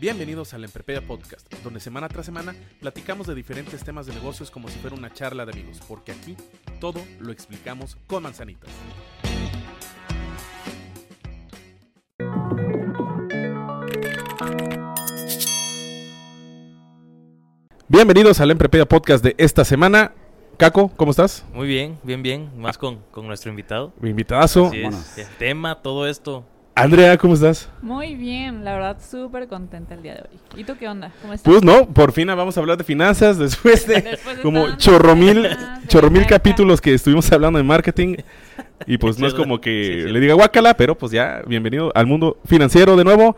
[0.00, 4.66] Bienvenidos al Emprepedia Podcast, donde semana tras semana platicamos de diferentes temas de negocios como
[4.68, 6.38] si fuera una charla de amigos, porque aquí
[6.80, 8.70] todo lo explicamos con manzanitas.
[17.86, 20.14] Bienvenidos al Emprepedia Podcast de esta semana.
[20.56, 21.44] Caco, ¿cómo estás?
[21.52, 22.50] Muy bien, bien, bien.
[22.56, 23.92] Más con, con nuestro invitado.
[24.00, 24.68] Mi invitadazo.
[24.68, 25.18] Así es.
[25.18, 26.46] El tema, todo esto.
[26.80, 27.68] Andrea, ¿cómo estás?
[27.82, 30.60] Muy bien, la verdad súper contenta el día de hoy.
[30.60, 31.12] ¿Y tú qué onda?
[31.20, 31.52] ¿Cómo estás?
[31.52, 35.46] Pues no, por fin vamos a hablar de finanzas después de Después de como chorromil,
[35.88, 38.16] chorromil capítulos que estuvimos hablando de marketing.
[38.86, 40.12] Y pues no es como que Sí, sí.
[40.12, 43.36] le diga guácala, pero pues ya, bienvenido al mundo financiero de nuevo.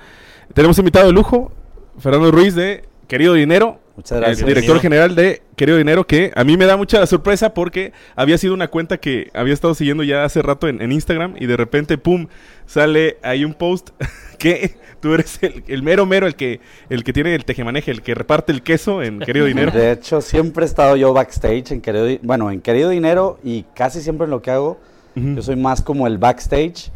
[0.54, 1.50] Tenemos invitado de lujo,
[1.98, 3.80] Fernando Ruiz de Querido Dinero.
[3.96, 4.40] Muchas gracias.
[4.40, 8.38] El director general de Querido Dinero, que a mí me da mucha sorpresa porque había
[8.38, 11.56] sido una cuenta que había estado siguiendo ya hace rato en, en Instagram y de
[11.56, 12.26] repente, pum,
[12.66, 13.90] sale ahí un post
[14.38, 18.02] que tú eres el, el mero mero, el que, el que tiene el tejemaneje, el
[18.02, 19.72] que reparte el queso en Querido Dinero.
[19.72, 24.00] De hecho, siempre he estado yo backstage en Querido, bueno, en Querido Dinero y casi
[24.00, 24.80] siempre en lo que hago,
[25.16, 25.34] Ujú.
[25.34, 26.90] yo soy más como el backstage,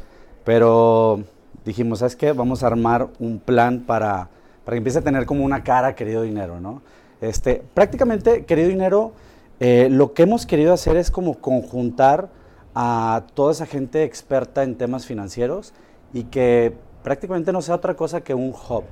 [0.44, 1.22] pero
[1.64, 2.32] dijimos, ¿sabes qué?
[2.32, 4.30] Vamos a armar un plan para,
[4.66, 6.82] para que empiece a tener como una cara Querido Dinero, ¿no?
[7.22, 9.12] Este, prácticamente, Querido Dinero,
[9.60, 12.28] eh, lo que hemos querido hacer es como conjuntar
[12.74, 15.72] a toda esa gente experta en temas financieros
[16.12, 18.84] y que prácticamente no sea otra cosa que un hub.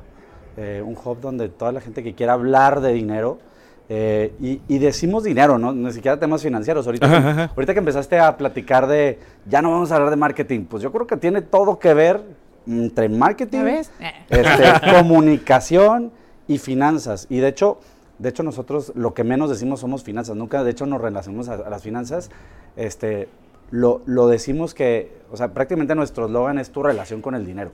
[0.56, 3.38] eh, un hub donde toda la gente que quiera hablar de dinero,
[3.88, 5.72] eh, y, y decimos dinero, ¿no?
[5.72, 6.86] Ni siquiera temas financieros.
[6.86, 7.52] Ahorita, Ajá, que, ajá.
[7.54, 10.90] ahorita que empezaste a platicar de, ya no vamos a hablar de marketing, pues yo
[10.92, 12.22] creo que tiene todo que ver
[12.66, 13.64] entre marketing,
[14.28, 16.12] este, comunicación
[16.48, 17.26] y finanzas.
[17.30, 17.78] Y de hecho,
[18.18, 20.36] de hecho nosotros lo que menos decimos somos finanzas.
[20.36, 22.30] Nunca, de hecho, nos relacionamos a, a las finanzas.
[22.76, 23.28] Este,
[23.70, 27.72] lo, lo decimos que, o sea, prácticamente nuestro eslogan es tu relación con el dinero.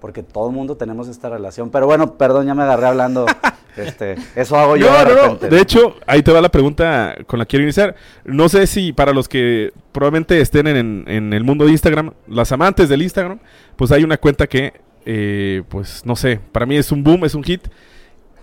[0.00, 1.70] Porque todo el mundo tenemos esta relación.
[1.70, 3.26] Pero bueno, perdón, ya me agarré hablando.
[3.76, 4.90] este, eso hago yo.
[4.90, 5.22] No, de no, no.
[5.22, 5.48] repente.
[5.48, 7.94] De hecho, ahí te va la pregunta con la que quiero iniciar.
[8.24, 12.52] No sé si para los que probablemente estén en, en el mundo de Instagram, las
[12.52, 13.38] amantes del Instagram,
[13.76, 14.74] pues hay una cuenta que,
[15.06, 17.68] eh, pues no sé, para mí es un boom, es un hit.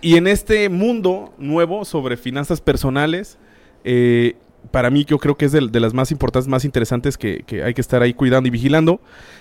[0.00, 3.38] Y en este mundo nuevo sobre finanzas personales,
[3.84, 4.36] eh,
[4.70, 7.62] para mí yo creo que es de, de las más importantes, más interesantes que, que
[7.62, 9.00] hay que estar ahí cuidando y vigilando.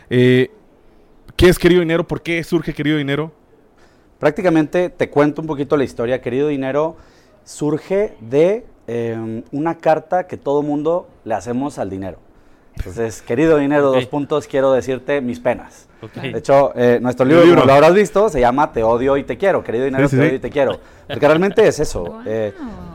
[0.10, 0.52] Eh,
[1.36, 2.08] ¿Qué es Querido Dinero?
[2.08, 3.34] ¿Por qué surge Querido Dinero?
[4.20, 6.22] Prácticamente te cuento un poquito la historia.
[6.22, 6.96] Querido dinero,
[7.44, 12.20] surge de eh, una carta que todo mundo le hacemos al dinero.
[12.78, 13.96] Entonces, querido dinero, Ok.
[13.96, 15.88] dos puntos, quiero decirte mis penas.
[16.02, 16.14] Ok.
[16.16, 17.62] De hecho, eh, nuestro libro, libro.
[17.62, 19.64] como lo habrás visto, se llama Te odio y te quiero.
[19.64, 20.28] Querido dinero, Sí, sí, te sí.
[20.28, 20.80] odio y te quiero.
[21.08, 22.04] Porque realmente es eso.
[22.04, 22.22] Wow.
[22.26, 22.54] Eh,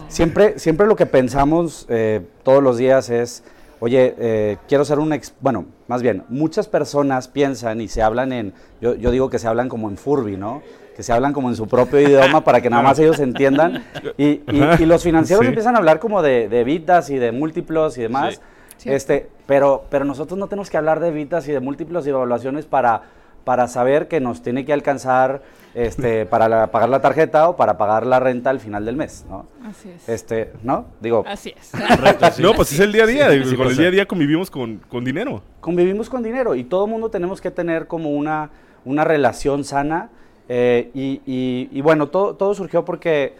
[0.09, 3.43] siempre, siempre lo que pensamos eh, todos los días es,
[3.81, 5.15] oye, eh, quiero ser un...
[5.15, 8.53] ex bueno, más bien, muchas personas piensan y se hablan en...
[8.83, 10.63] Yo, yo digo que se hablan como en Furby, ¿no?
[11.01, 13.83] Que se hablan como en su propio idioma para que nada más ellos entiendan.
[14.19, 14.83] Y, y- Ajá.
[14.83, 15.49] y los financieros Sí.
[15.49, 18.43] empiezan a hablar como de, de vidas y de múltiplos y demás.
[18.77, 18.91] Sí.
[18.91, 22.67] Este, pero, pero nosotros no tenemos que hablar de vidas y de múltiplos y evaluaciones
[22.67, 23.01] para,
[23.45, 25.41] para saber que nos tiene que alcanzar
[25.73, 29.25] este, para la- pagar la tarjeta o para pagar la renta al final del mes,
[29.27, 29.47] ¿no?
[29.65, 30.07] Así es.
[30.07, 30.85] Este, ¿no?
[31.01, 31.71] Digo, Así es.
[32.41, 33.31] No, pues es el día a día.
[33.31, 35.41] Sí, digo, sí con el día a día convivimos con, con dinero.
[35.63, 38.51] convivimos con dinero y todo mundo tenemos que tener como una,
[38.85, 40.11] una relación sana.
[40.53, 43.35] Eh, y, y- y bueno, todo, todo surgió porque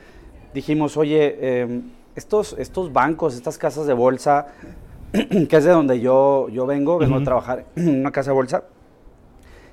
[0.55, 1.81] dijimos, oye, eh,
[2.15, 4.47] estos, estos bancos, estas casas de bolsa,
[5.13, 7.23] que es de donde yo, yo vengo, vengo Ujú.
[7.23, 8.63] a trabajar en una casa de bolsa.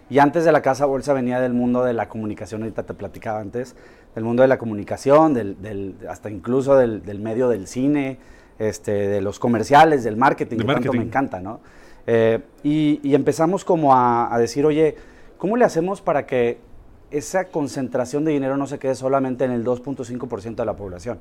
[0.09, 3.39] Y antes de la casa bolsa venía del mundo de la comunicación, ahorita te platicaba
[3.39, 3.75] antes,
[4.15, 8.17] del mundo de la comunicación, del, del- hasta incluso del, del medio del cine,
[8.57, 10.97] este, de los comerciales, del marketing, De que tanto marketing.
[10.99, 11.59] me encanta, ¿no?
[12.07, 14.95] Eh, y, y empezamos como a, a decir, oye,
[15.37, 16.65] ¿cómo le hacemos para que
[17.11, 21.19] esa concentración de dinero no se quede solamente en el 2.5% de la población?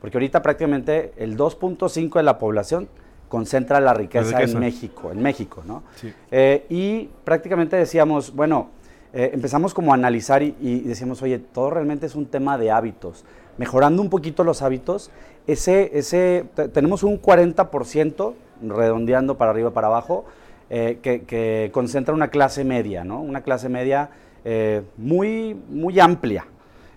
[0.00, 2.88] Porque ahorita prácticamente el 2.5% de la población
[3.28, 4.54] concentra la riqueza, riqueza.
[4.54, 5.82] en México, en México, ¿no?
[5.96, 6.12] Sí.
[6.30, 8.68] Eh, y prácticamente decíamos, bueno,
[9.12, 12.70] eh, empezamos como a analizar y, y decíamos, oye, todo realmente es un tema de
[12.70, 13.24] hábitos.
[13.58, 15.10] Mejorando un poquito los hábitos,
[15.46, 20.24] ese, ese, te- tenemos un 40% redondeando para arriba para abajo,
[20.70, 23.20] eh, que, que concentra una clase media, ¿no?
[23.20, 24.10] Una clase media
[24.44, 26.46] eh, muy, muy amplia.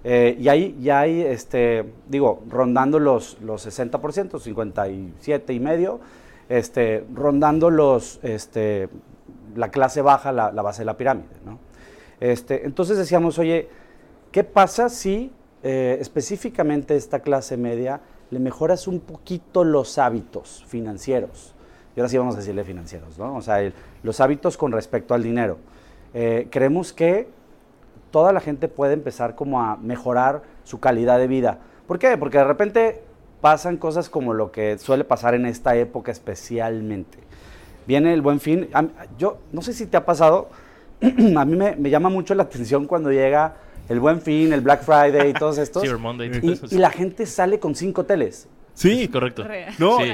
[0.04, 6.00] Eh, y ahí ya hay, este, digo, rondando los, los 60%, 57 y medio,
[6.50, 8.90] este, rondando los, este,
[9.56, 11.28] la clase baja, la, la base de la pirámide.
[11.46, 11.60] ¿no?
[12.20, 13.70] Este, entonces decíamos, oye,
[14.32, 15.32] ¿qué pasa si
[15.64, 18.02] eh, específicamente esta clase media
[18.32, 21.54] le mejoras un poquito los hábitos financieros?
[21.96, 23.36] Y ahora sí vamos a decirle financieros, ¿no?
[23.36, 25.58] O sea, el- los hábitos con respecto al dinero.
[26.14, 27.28] Eh, creemos que
[28.12, 31.60] toda la gente puede empezar como a mejorar su calidad de vida.
[31.88, 32.18] ¿Por qué?
[32.18, 33.02] Porque de repente
[33.40, 37.18] pasan cosas como lo que suele pasar en esta época especialmente.
[37.88, 38.70] Viene el buen fin.
[39.18, 40.50] Yo no sé si te ha pasado,
[41.02, 43.56] a mí me, me llama mucho la atención cuando llega
[43.90, 45.84] el buen fin, el Black Friday y todos estos.
[46.00, 46.32] Monday.
[46.70, 48.48] y la gente sale con cinco teles.
[48.74, 49.44] Sí, Correcto.
[49.44, 49.74] Real.
[49.78, 50.14] No, Sí.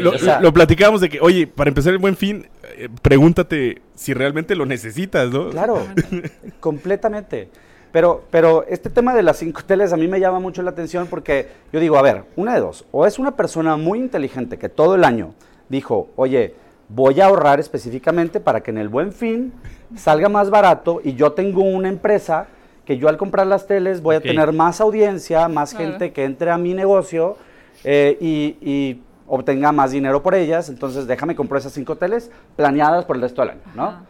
[0.00, 2.46] lo, o sea- lo platicábamos de que, oye, para empezar el buen fin,
[2.76, 5.50] eh, pregúntate si realmente lo necesitas, ¿no?
[5.50, 5.86] Claro,
[6.60, 7.48] completamente.
[7.92, 11.06] Pero, pero este tema de las cinco teles a mí me llama mucho la atención
[11.06, 14.68] porque yo digo, a ver, una de dos, o es una persona muy inteligente que
[14.68, 15.32] todo el año
[15.68, 16.54] dijo, oye,
[16.88, 19.52] voy a ahorrar específicamente para que en el buen fin
[19.96, 22.48] salga más barato y yo tengo una empresa
[22.84, 25.90] que yo al comprar las teles voy a tener más audiencia, más Claro.
[25.92, 27.36] gente que entre a mi negocio
[27.84, 33.04] eh, y, y obtenga más dinero por ellas, entonces déjame comprar esas cinco teles planeadas
[33.04, 33.84] por el resto del año, ¿no?
[33.84, 34.02] Ajá.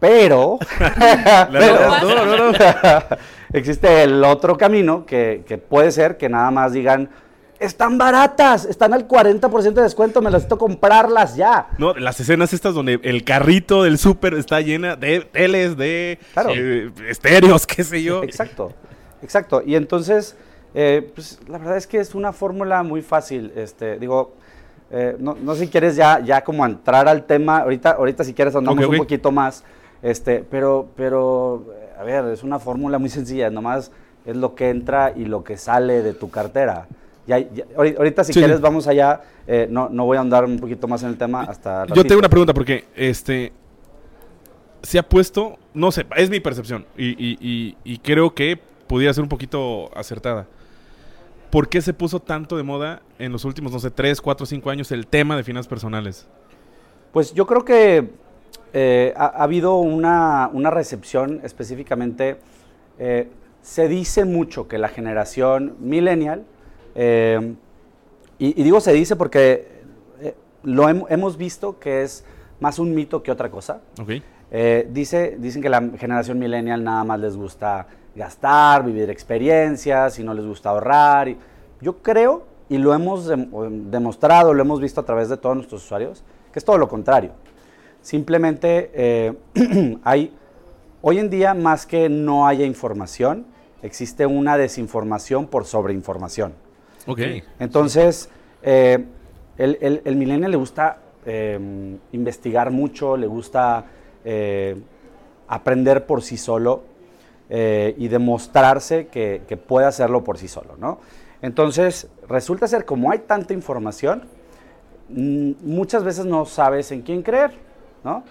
[0.00, 2.58] Pero, La pero- verdad, no, no, no.
[3.52, 7.08] existe el otro camino que, que puede ser que nada más digan,
[7.60, 11.68] están baratas, están al 40% de descuento, me las necesito comprarlas ya.
[11.78, 16.50] No, las escenas estas donde el carrito del súper está llena de teles, de Claro.
[16.56, 18.24] eh, estéreos, qué sé yo.
[18.24, 18.72] Exacto,
[19.22, 19.62] exacto.
[19.64, 20.36] Y entonces,
[20.74, 23.52] eh, pues la verdad es que es una fórmula muy fácil.
[23.56, 24.32] Este, digo,
[24.90, 28.34] eh, no, no sé si quieres ya, ya como entrar al tema, ahorita, ahorita si
[28.34, 29.64] quieres andamos un poquito más,
[30.02, 33.90] este, pero, pero, eh, a ver, es una fórmula muy sencilla, nomás
[34.24, 36.86] es lo que entra y lo que sale de tu cartera.
[37.26, 40.44] Ya, ya- ahori- ahorita si Sí, quieres vamos allá, eh, no, no voy a andar
[40.44, 41.84] un poquito más en el tema hasta...
[41.86, 42.04] Yo ratito.
[42.04, 43.52] tengo una pregunta porque este
[44.82, 48.58] se ha puesto, no sé, es mi percepción y, y- y- y creo que
[48.88, 50.46] pudiera ser un poquito acertada.
[51.52, 54.70] ¿Por qué se puso tanto de moda en los últimos, no sé, 3, 4, 5
[54.70, 56.26] años el tema de finanzas personales?
[57.12, 58.10] Pues yo creo que
[58.72, 62.38] eh, ha, ha habido una, una recepción específicamente.
[62.98, 63.28] eh,
[63.60, 66.44] se dice mucho que la generación millennial,
[66.96, 67.54] eh,
[68.38, 69.82] y, y digo se dice porque
[70.64, 72.24] lo hem- hemos visto que es
[72.60, 73.82] más un mito que otra cosa.
[74.00, 74.10] Ok.
[74.54, 80.22] Eh, dice, dicen que la generación millennial nada más les gusta gastar, vivir experiencias y
[80.24, 81.28] no les gusta ahorrar.
[81.28, 81.38] y-
[81.80, 83.48] yo creo, y lo hemos em,
[83.90, 86.22] demostrado, lo hemos visto a través de todos nuestros usuarios,
[86.52, 87.32] que es todo lo contrario.
[88.02, 89.32] Simplemente eh,
[90.04, 90.32] hay,
[91.00, 93.46] hoy en día, más que no haya información,
[93.82, 96.52] existe una desinformación por sobreinformación.
[97.06, 97.20] Ok.
[97.58, 98.28] Entonces,
[98.62, 99.04] eh,
[99.56, 103.86] el, el, el millennial le gusta eh, investigar mucho, le gusta
[104.24, 104.76] eh,
[105.48, 106.82] aprender por sí solo
[107.50, 110.98] eh, y demostrarse que, puede hacerlo por sí solo, ¿no?
[111.42, 114.22] Entonces, resulta ser como hay tanta información,
[115.08, 117.52] mm, muchas veces no sabes en quién creer,
[118.04, 118.22] ¿no?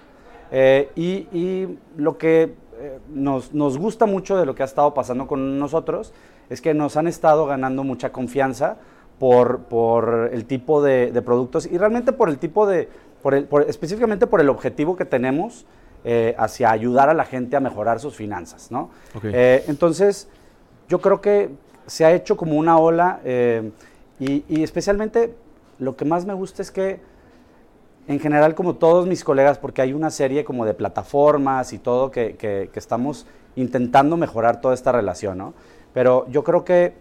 [0.52, 2.56] Eh, y, lo que
[3.10, 6.14] nos, nos gusta mucho de lo que ha estado pasando con nosotros
[6.50, 8.78] es que nos han estado ganando mucha confianza
[9.22, 12.90] por, por el tipo de, productos y realmente por el tipo de,
[13.22, 15.68] por- específicamente por el objetivo que tenemos
[16.04, 18.90] eh, hacia ayudar a la gente a mejorar sus finanzas, ¿no?
[19.34, 20.28] Eh, entonces,
[20.90, 21.50] yo creo que
[21.86, 23.72] se ha hecho como una ola eh,
[24.20, 25.34] y, y especialmente
[25.80, 27.00] lo que más me gusta es que
[28.08, 32.12] en general como todos mis colegas, porque hay una serie como de plataformas y todo
[32.12, 35.54] que, que- que estamos intentando mejorar toda esta relación, ¿no?
[35.94, 36.94] Pero yo creo que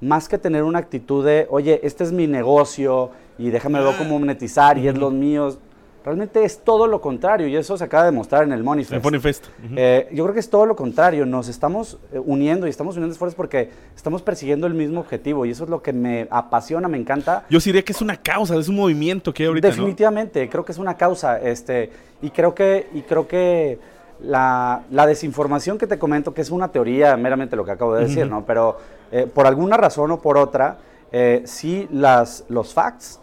[0.00, 4.18] más que tener una actitud de, oye, este es mi negocio y déjame ver cómo
[4.18, 5.58] monetizar y es los míos,
[6.04, 9.04] realmente es todo lo contrario y eso se acaba de demostrar en el Money Fest.
[9.22, 9.46] fest.
[9.64, 9.74] Ujú.
[9.76, 13.12] Eh, yo creo que es todo lo contrario, nos estamos eh, uniendo y estamos uniendo
[13.12, 16.98] esfuerzos porque estamos persiguiendo el mismo objetivo y eso es lo que me apasiona, me
[16.98, 17.46] encanta.
[17.48, 19.74] Yo sí diría que es una causa, es un movimiento que hay ahorita, ¿no?
[19.74, 23.78] Definitivamente, creo que es una causa, este, y creo que, y creo que
[24.20, 28.04] la, la desinformación que te comento, que es una teoría meramente lo que acabo de
[28.04, 28.44] decir, ¿no?
[28.44, 28.76] Pero
[29.10, 30.76] eh, por alguna razón o por otra,
[31.12, 33.20] eh, sí las, los facts,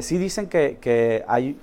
[0.00, 1.54] sí dicen que, que hay,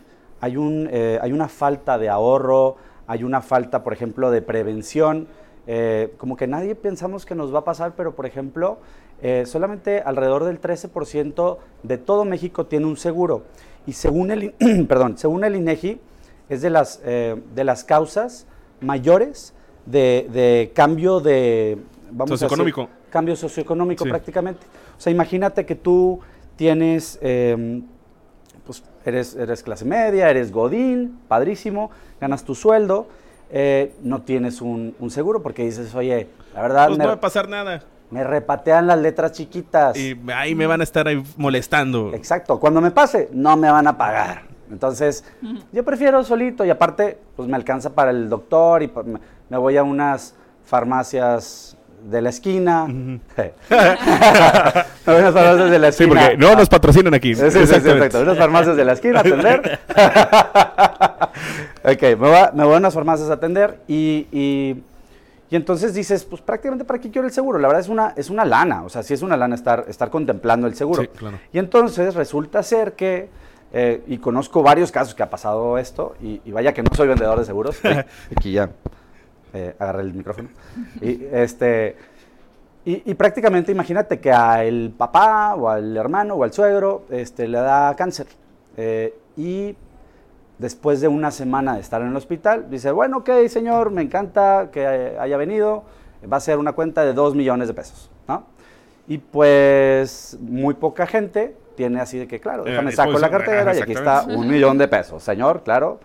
[0.46, 2.75] hay, un, eh, hay una falta de ahorro,
[3.08, 5.28] hay una falta, por ejemplo, de prevención.
[5.68, 8.78] eh, como que nadie pensamos que nos va a pasar, pero por ejemplo,
[9.24, 13.44] eh, solamente alrededor del 13% de todo México tiene un seguro.
[13.88, 14.54] y según el,
[14.88, 16.00] perdón, según el INEGI,
[16.50, 18.46] es de las, eh, de las causas
[18.82, 19.54] mayores
[19.88, 21.80] de, de cambio de...
[22.12, 22.90] Vamos a decir, Socioeconómico.
[23.10, 24.10] cambio socioeconómico Sí.
[24.12, 24.62] prácticamente.
[24.98, 26.20] O sea, imagínate que tú
[26.56, 27.95] tienes, pues
[29.06, 33.08] eres, eres clase media, eres godín, padrísimo, ganas tu sueldo,
[33.52, 37.16] eh, no tienes un, un seguro porque dices, oye, la verdad Pues me, no va
[37.16, 37.84] a pasar nada.
[38.10, 39.96] me repatean las letras chiquitas.
[39.98, 42.14] Y ahí me van a estar ahí molestando.
[42.14, 44.44] Exacto, cuando me pase, no me van a pagar.
[44.72, 45.24] Entonces,
[45.72, 48.92] yo prefiero solito y aparte, pues me alcanza para el doctor y
[49.50, 50.34] me voy a unas
[50.64, 52.86] farmacias de la esquina.
[52.88, 53.20] me
[55.06, 56.22] voy a unas farmacias de la Sí, esquina.
[56.22, 57.36] porque no nos patrocinan aquí.
[57.36, 58.22] Sí, sí, sí, sí, exacto.
[58.22, 59.80] Unas farmacias de la esquina atender.
[61.84, 64.84] ok, me voy, a, me voy a unas farmacias a atender y, y,
[65.50, 67.58] y entonces dices, pues prácticamente para qué quiero el seguro.
[67.60, 70.10] La verdad es una, es una lana, o sea, sí es una lana estar, estar
[70.10, 71.02] contemplando el seguro.
[71.02, 71.40] Sí, claro.
[71.54, 73.30] Y entonces resulta ser que,
[73.74, 77.08] eh, y conozco varios casos que ha pasado esto, y, y vaya que no soy
[77.08, 77.78] vendedor de seguros.
[78.36, 78.70] Aquí ya
[79.56, 80.50] eh, agarré el micrófono.
[81.02, 81.96] Y, este,
[82.86, 87.58] y, y prácticamente imagínate que al papá o al hermano o al suegro este, le
[87.58, 88.28] da cáncer.
[88.78, 89.76] eh, y
[90.58, 94.70] después de una semana de estar en el hospital, dice, bueno, ok, señor, me encanta
[94.72, 95.84] que eh, haya venido,
[96.32, 98.46] va a ser una cuenta de 2 millones de pesos, ¿no?
[99.08, 103.42] Y pues muy poca gente tiene así de que, claro, Eh, déjame saco la disposición,
[103.46, 105.22] cartera y aquí está un millón de pesos.
[105.22, 106.00] Señor, claro,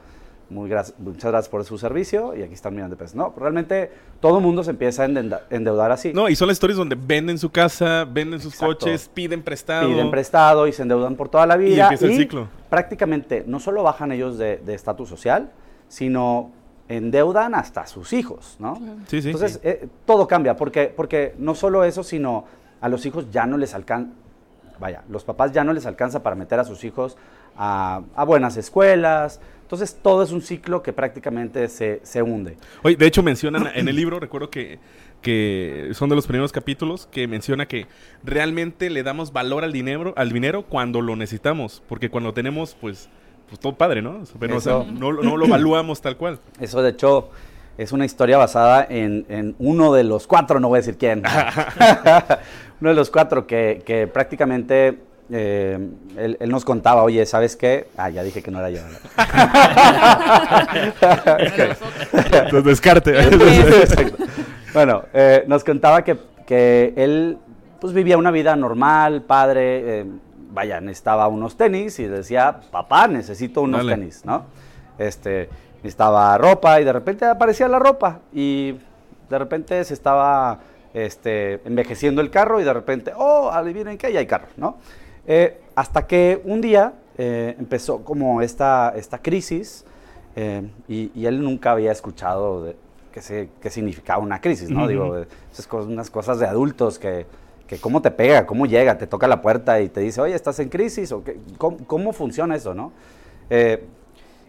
[0.51, 3.15] muy gracias, muchas gracias por su servicio y aquí está un millón de pesos.
[3.15, 3.91] No, realmente
[4.21, 6.13] todo el mundo se empieza a endeudar así.
[6.13, 8.79] No, y son las historias donde venden su casa, venden sus Exacto.
[8.79, 9.89] coches, piden prestado.
[9.89, 11.85] piden prestado y se endeudan por toda la vida.
[11.85, 12.49] empieza el ciclo.
[12.69, 15.51] Prácticamente no solo bajan ellos de estatus social,
[15.89, 16.51] sino
[16.91, 18.75] endeudan hasta sus hijos, ¿no?
[19.07, 19.29] Sí, sí.
[19.31, 22.45] Entonces, eh, todo cambia, porque, porque no solo eso, sino
[22.81, 24.11] a los hijos ya no les alcanza,
[24.81, 27.17] vaya, los papás ya no les alcanza para meter a sus hijos
[27.57, 29.41] a, a buenas escuelas.
[29.71, 32.57] Entonces, todo es un ciclo que prácticamente se, se hunde.
[32.83, 34.81] Oye, de hecho mencionan en el libro, recuerdo que,
[35.23, 37.87] que son de los primeros capítulos, que menciona que
[38.25, 43.09] realmente le damos valor al dinero, al dinero cuando lo necesitamos, porque cuando tenemos, pues,
[43.49, 44.25] pues todo padre, ¿no?
[44.41, 44.87] Pero o sea, Eso.
[44.91, 46.41] no, lo- no lo evaluamos tal cual.
[46.59, 47.31] Eso, de hecho,
[47.79, 51.23] es una historia basada en, en uno de los cuatro, no voy a decir quién.
[52.81, 54.99] uno de los cuatro que, que prácticamente
[55.33, 55.79] eh,
[56.17, 57.89] él, él nos contaba, oye, ¿sabes qué?
[57.97, 58.81] Ah, ya dije que no era yo.
[62.33, 63.15] Entonces, descarte.
[64.73, 67.39] Bueno, eh, nos contaba que, que él
[67.81, 70.07] pues vivía una vida normal, padre, eh,
[70.53, 73.97] vaya, necesitaba unos tenis y decía, papá, necesito unos Dale.
[73.97, 74.45] tenis, ¿no?
[74.97, 78.77] Este, necesitaba ropa y de repente aparecía la ropa y
[79.29, 80.61] de repente se estaba
[80.95, 84.79] este, envejeciendo el carro y de repente, oh, adivinen qué, ya hay carro, ¿no?
[85.33, 89.85] Eh, hasta que un día eh, empezó como esta, esta crisis
[90.35, 92.77] eh, y, y él nunca había escuchado de,
[93.21, 94.89] se- qué significaba una crisis, ¿no?
[94.89, 95.17] Digo,
[95.53, 97.27] esas cosas, unas cosas de adultos que,
[97.69, 100.59] que cómo te pega, cómo llega, te toca la puerta y te dice, oye, ¿estás
[100.59, 101.13] en crisis?
[101.13, 101.39] ¿O qué?
[101.59, 102.91] ¿Cómo, cómo funciona eso, no?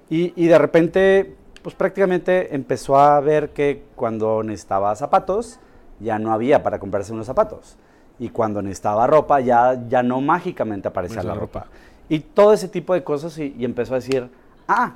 [0.10, 5.60] Y, y de repente, pues prácticamente empezó a ver que cuando necesitaba zapatos,
[6.00, 7.78] ya no había para comprarse unos zapatos.
[8.22, 11.60] Y cuando necesitaba ropa, ya, ya no mágicamente aparecía Pues la la ropa.
[11.62, 11.72] ropa.
[12.08, 14.30] Y todo ese tipo de cosas y, y empezó a decir,
[14.68, 14.94] ah,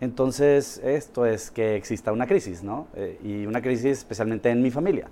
[0.00, 2.86] entonces esto es que exista una crisis, ¿no?
[2.94, 5.08] Eh, y una crisis especialmente en mi familia.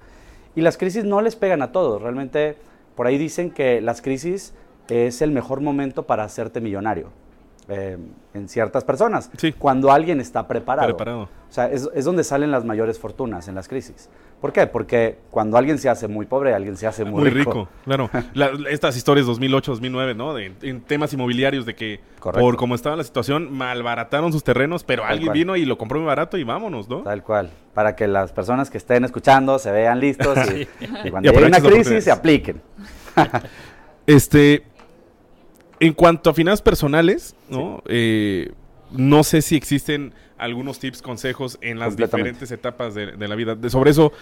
[0.55, 2.57] Y las crisis no les pegan a todos, realmente
[2.95, 4.55] por ahí dicen que las crisis
[4.89, 7.09] es el mejor momento para hacerte millonario
[7.69, 7.99] eh,
[8.35, 9.53] en ciertas personas, Sí.
[9.53, 10.89] cuando alguien está preparado.
[10.89, 11.23] Preparado.
[11.25, 14.09] O sea, es, es donde salen las mayores fortunas en las crisis.
[14.41, 14.69] ¿Por qué?
[14.69, 18.09] Porque cuando alguien se hace muy pobre, alguien se hace muy, Muy rico, claro.
[18.35, 20.33] La- estas historias 2008, 2009, ¿no?
[20.33, 22.41] De, en temas inmobiliarios de que Correcto.
[22.47, 25.39] por cómo estaba la situación malbarataron sus terrenos, pero Tal alguien cual.
[25.39, 27.03] vino y lo compró muy barato y vámonos, ¿no?
[27.03, 27.51] Tal cual.
[27.75, 30.69] Para que las personas que estén escuchando se vean listos y,
[31.05, 32.63] y cuando Y llegue una crisis se apliquen.
[34.07, 34.63] Este,
[35.81, 37.83] en cuanto a finanzas personales, ¿no?
[37.87, 38.53] Eh,
[38.91, 43.55] no sé si existen algunos tips, consejos en las diferentes etapas de, de la vida.
[43.55, 44.13] De- sobre eso,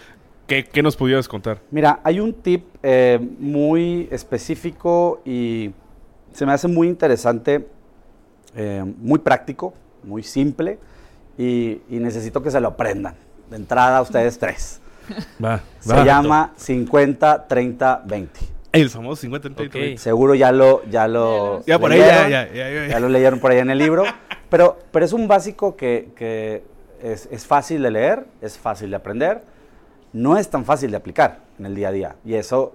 [0.46, 1.58] ¿qué, qué nos pudieras contar?
[1.70, 5.70] Mira, hay un tip eh, muy específico y
[6.32, 7.66] se me hace muy interesante,
[8.54, 10.78] eh, muy práctico, muy simple
[11.38, 13.14] y, y necesito que se lo aprendan.
[13.50, 14.80] De entrada, ustedes tres.
[15.44, 18.40] Va, Se llama 50, 30, 20.
[18.72, 19.74] El famoso 50 30, Ok.
[19.74, 19.98] 20.
[20.02, 22.86] Seguro ya lo, ya lo Ya por ahí, ya, leyeron, ya, ya, ya.
[22.88, 24.04] ya lo leyeron por ahí en el libro.
[24.50, 26.62] Pero, pero es un básico que, que
[27.02, 29.42] es, es fácil de leer, es fácil de aprender,
[30.12, 32.16] no es tan fácil de aplicar en el día a día.
[32.24, 32.72] Y eso,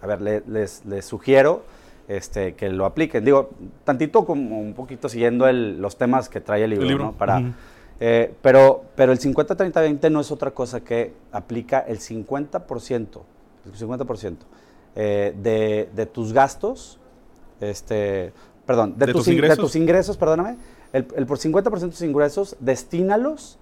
[0.00, 1.62] a ver, le- les, les sugiero
[2.08, 3.24] este, que lo apliquen.
[3.24, 3.50] Digo,
[3.84, 7.12] tantito como un poquito siguiendo el- los temas que trae el libro, El libro, ¿no?
[7.12, 7.40] Para,
[8.00, 13.20] eh, pero, pero el 50-30-20 no es otra cosa que aplica el 50%,
[13.64, 14.36] el 50%
[14.96, 16.98] eh, de, de tus gastos,
[17.60, 18.32] este,
[18.66, 19.58] perdón, de, ¿De tus, tus in- de ingresos?
[19.64, 20.56] tus ingresos, perdóname,
[20.92, 23.58] el, el por 50% de tus ingresos, destínalos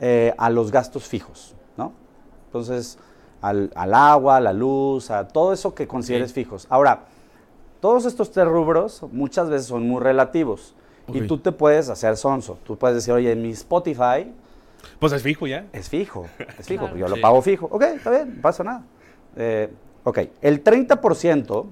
[0.00, 1.92] eh, a los gastos fijos, ¿no?
[2.46, 2.98] Entonces,
[3.40, 6.66] al, al agua, a la luz, a todo eso que consideres fijos.
[6.70, 7.04] Ahora,
[7.80, 10.74] todos estos tres rubros muchas veces son muy relativos.
[11.12, 12.58] Y tú te puedes hacer sonso.
[12.64, 14.32] Tú puedes decir, oye, mi Spotify
[14.98, 15.66] Pues es fijo ya.
[15.74, 16.26] es fijo.
[16.58, 16.96] Es fijo, Claro.
[16.96, 17.66] yo lo pago fijo.
[17.70, 18.82] Ok, está bien, no pasa nada.
[19.36, 19.70] Eh,
[20.02, 21.66] ok, el 30%,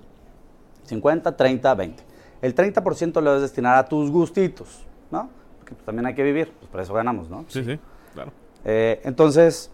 [0.84, 2.02] 50, 30, 20.
[2.42, 5.28] El 30% lo debes destinar a tus gustitos, ¿no?
[5.58, 7.44] Porque pues, también hay que vivir, pues por eso ganamos, ¿no?
[7.48, 7.78] Sí, sí,
[8.14, 8.32] claro.
[8.64, 9.70] Eh, entonces,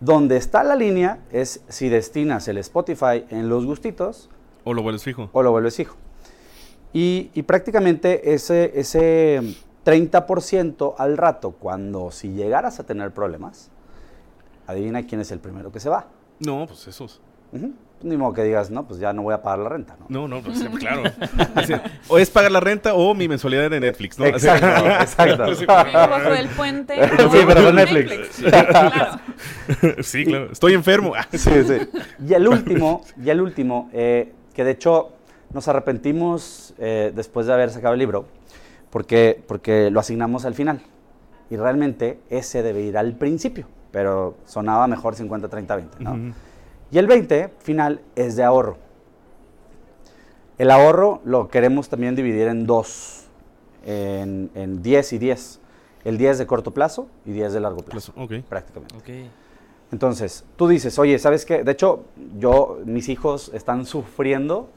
[0.00, 4.30] donde está la línea es si destinas el Spotify en los gustitos
[4.64, 5.28] O lo vuelves fijo.
[5.32, 5.96] o lo vuelves fijo.
[6.92, 9.42] Y, y prácticamente ese, ese
[9.84, 13.70] 30% al rato, cuando si llegaras a tener problemas,
[14.66, 16.06] adivina quién es el primero que se va.
[16.40, 17.20] No, pues esos.
[18.02, 20.06] Ni modo que digas, no, pues ya no voy a pagar la renta, ¿no?
[20.08, 21.02] No, no, pues, claro.
[21.54, 21.74] Así,
[22.08, 24.26] o es pagar la renta o mi mensualidad de Netflix, ¿no?
[24.26, 24.66] Exacto,
[25.00, 25.54] exacto.
[25.54, 26.94] Sí, Vivo bajo del puente.
[27.18, 28.38] Sí, pero con Netflix.
[28.38, 29.20] Claro.
[30.02, 30.52] sí, claro.
[30.52, 31.12] Estoy enfermo.
[31.32, 31.78] Sí, sí.
[32.26, 35.10] Y el último, y el último, eh, que de hecho
[35.52, 38.26] nos arrepentimos eh, después de haber sacado el libro,
[38.90, 40.80] porque, porque lo asignamos al final.
[41.50, 46.34] Y realmente ese debe ir al principio, pero sonaba mejor 50, 30, 20, ¿no?
[46.90, 48.76] Y el 20 final es de ahorro.
[50.58, 53.24] El ahorro lo queremos también dividir en dos,
[53.86, 55.60] en, en 10 y 10.
[56.04, 58.32] El 10 de corto plazo y 10 de largo plazo, Ok.
[58.48, 58.96] prácticamente.
[58.96, 59.30] Ok.
[59.92, 61.62] Entonces, tú dices, oye, ¿sabes qué?
[61.64, 62.04] De hecho,
[62.38, 64.68] yo, mis hijos están sufriendo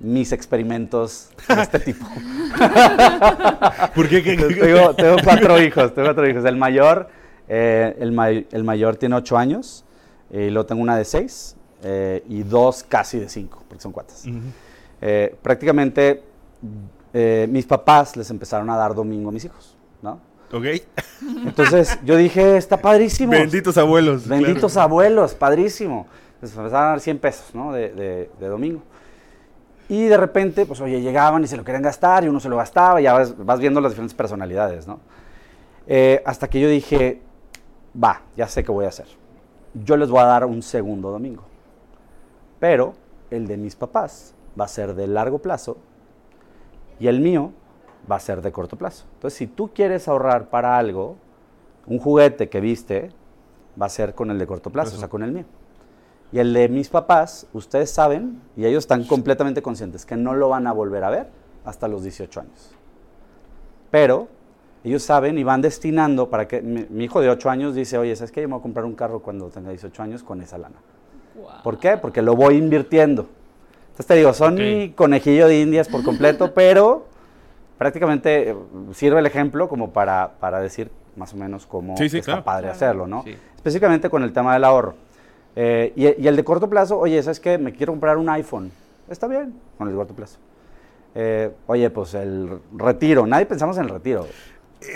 [0.00, 2.06] mis experimentos de este tipo.
[3.94, 4.22] ¿Por qué?
[4.22, 6.44] ¿Qué- qué- tengo, tengo cuatro hijos, tengo cuatro hijos.
[6.44, 7.08] El mayor,
[7.48, 9.84] eh, el, may- el mayor tiene ocho años,
[10.30, 14.24] y luego tengo una de seis, eh, y dos casi de cinco, porque son cuatas.
[15.00, 16.22] Eh, prácticamente,
[17.12, 20.20] eh, mis papás les empezaron a dar domingo a mis hijos, ¿no?
[20.52, 20.64] Ok.
[21.46, 23.32] Entonces, yo dije, está padrísimo.
[23.32, 24.26] Benditos abuelos.
[24.28, 24.88] Benditos claro.
[24.88, 26.06] abuelos, padrísimo.
[26.40, 27.72] Les empezaron a dar 100 pesos, ¿no?
[27.72, 28.82] De, de- de domingo.
[29.88, 32.56] Y de repente, pues, oye, llegaban y se lo querían gastar y uno se lo
[32.56, 35.00] gastaba y ya vas, vas viendo las diferentes personalidades, ¿no?
[35.86, 37.20] Eh, hasta que yo dije,
[38.02, 39.06] va, ya sé qué voy a hacer.
[39.74, 41.42] Yo les voy a dar un segundo domingo.
[42.60, 42.94] Pero
[43.30, 45.76] el de mis papás va a ser de largo plazo
[46.98, 47.52] y el mío
[48.10, 49.04] va a ser de corto plazo.
[49.14, 51.16] Entonces, si tú quieres ahorrar para algo,
[51.86, 53.10] un juguete que viste
[53.80, 55.44] va a ser con el de corto plazo, o sea, con el mío.
[56.32, 60.48] Y el de mis papás, ustedes saben, y ellos están completamente conscientes, que no lo
[60.48, 61.28] van a volver a ver
[61.64, 62.74] hasta los 18 años.
[63.90, 64.28] Pero
[64.84, 68.14] ellos saben y van destinando para que mi, mi hijo de 8 años dice, oye,
[68.14, 68.42] ¿sabes qué?
[68.42, 70.76] Yo me voy a comprar un carro cuando tenga 18 años con esa lana.
[71.62, 71.96] ¿Por qué?
[71.96, 73.26] Porque lo voy invirtiendo.
[73.86, 77.06] Entonces te digo, son mi conejillo de indias por completo, pero
[77.78, 78.56] prácticamente eh,
[78.92, 82.44] sirve el ejemplo como para, para decir más o menos cómo Sí, sí, está claro.
[82.44, 83.22] padre hacerlo, ¿no?
[83.22, 83.36] Sí.
[83.56, 84.94] Específicamente con el tema del ahorro.
[85.56, 87.56] Eh, y, y el de corto plazo, oye, ¿sabes qué?
[87.56, 88.70] Me quiero comprar un iPhone.
[89.08, 90.38] Está bien, con el de corto plazo.
[91.14, 93.26] Eh, oye, pues el retiro.
[93.26, 94.26] Nadie pensamos en el retiro.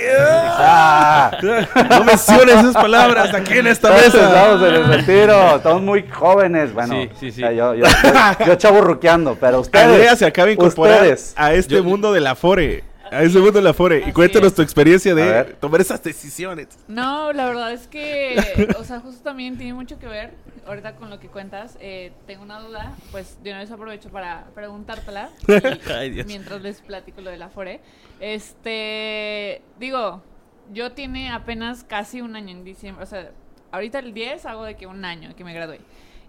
[0.01, 1.31] Ah,
[1.91, 4.27] No menciones esas palabras aquí en esta todos mesa.
[4.27, 6.73] Estamos en el retiro, estamos muy jóvenes.
[6.73, 7.43] Bueno, Sí, sí, sí.
[7.45, 9.87] o sea, yo, yo, yo, yo chaburruqueando, pero ustedes.
[9.87, 11.33] Andrea se acaba de incorporar ustedes.
[11.37, 12.85] a este Yo- mundo del Afore.
[13.11, 14.05] A ese mundo del Afore.
[14.07, 14.55] Y cuéntanos es.
[14.55, 16.69] tu experiencia de tomar esas decisiones.
[16.89, 20.35] No, la verdad es que, o sea, justo también tiene mucho que ver,
[20.67, 24.47] ahorita con lo que cuentas, eh, tengo una duda, pues de una vez aprovecho para
[24.55, 25.31] preguntártela,
[25.95, 26.27] Ay, Dios.
[26.27, 27.81] mientras les platico lo de la Fore.
[28.21, 30.23] Este, digo,
[30.73, 33.31] yo tiene apenas casi un año en diciembre, o sea,
[33.73, 35.81] ahorita el 10 hago de que un año que me gradué.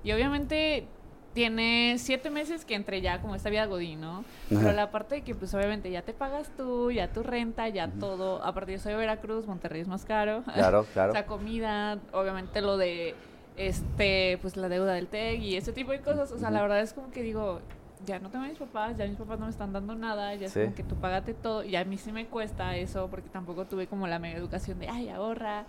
[0.03, 0.87] Y obviamente
[1.33, 4.25] tiene siete meses que entré ya como esta vida godín, ¿no?
[4.49, 4.73] Pero Ajá.
[4.73, 8.43] la parte de que pues obviamente ya te pagas tú, ya tu renta, ya todo.
[8.43, 10.43] Aparte yo soy de Veracruz, Monterrey es más caro.
[10.53, 11.11] Claro, claro.
[11.11, 13.15] o sea, comida, obviamente lo de
[13.57, 16.31] este, pues la deuda del TEG y ese tipo de cosas.
[16.31, 17.61] O sea, la verdad es como que digo,
[18.05, 20.45] ya no tengo a mis papás, ya mis papás no me están dando nada, ya
[20.47, 20.61] es Sí.
[20.61, 21.63] como que tú pagate todo.
[21.63, 24.87] Y a mí sí me cuesta eso porque tampoco tuve como la mega educación de,
[24.87, 25.65] ay, ahorra,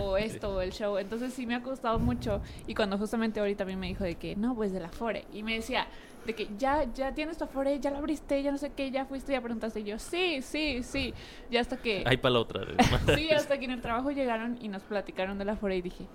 [0.00, 0.16] o
[0.48, 0.96] esto, o el show.
[0.98, 2.40] Entonces sí me ha costado mucho.
[2.66, 5.24] Y cuando justamente ahorita también me dijo de que, no, pues de la Fore.
[5.32, 5.86] Y me decía,
[6.26, 9.04] de que ya, ya tienes tu Afore, ya la abriste, ya no sé qué, ya
[9.04, 9.80] fuiste, ya preguntaste.
[9.80, 11.12] Y yo, sí, sí, sí.
[11.50, 12.02] Ya hasta que...
[12.06, 12.62] Ahí para la otra.
[13.14, 16.06] Sí, hasta que en el trabajo llegaron y nos platicaron de la Afore y dije,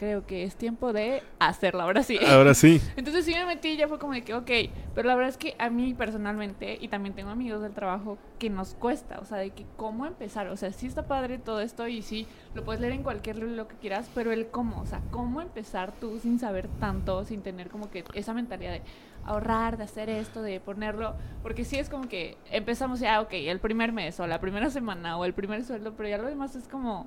[0.00, 2.18] creo que es tiempo de hacerlo, ahora sí.
[2.26, 2.80] Ahora sí.
[2.96, 4.50] Entonces sí me metí y ya fue como de que, ok,
[4.94, 8.48] pero la verdad es que a mí personalmente, y también tengo amigos del trabajo, que
[8.48, 11.86] nos cuesta, o sea, de que cómo empezar, o sea, sí está padre todo esto
[11.86, 14.86] y sí, lo puedes leer en cualquier libro lo que quieras, pero el cómo, o
[14.86, 18.82] sea, cómo empezar tú sin saber tanto, sin tener como que esa mentalidad de
[19.26, 23.60] ahorrar, de hacer esto, de ponerlo, porque sí es como que empezamos ya, ok, el
[23.60, 26.68] primer mes o la primera semana o el primer sueldo, pero ya lo demás es
[26.68, 27.06] como...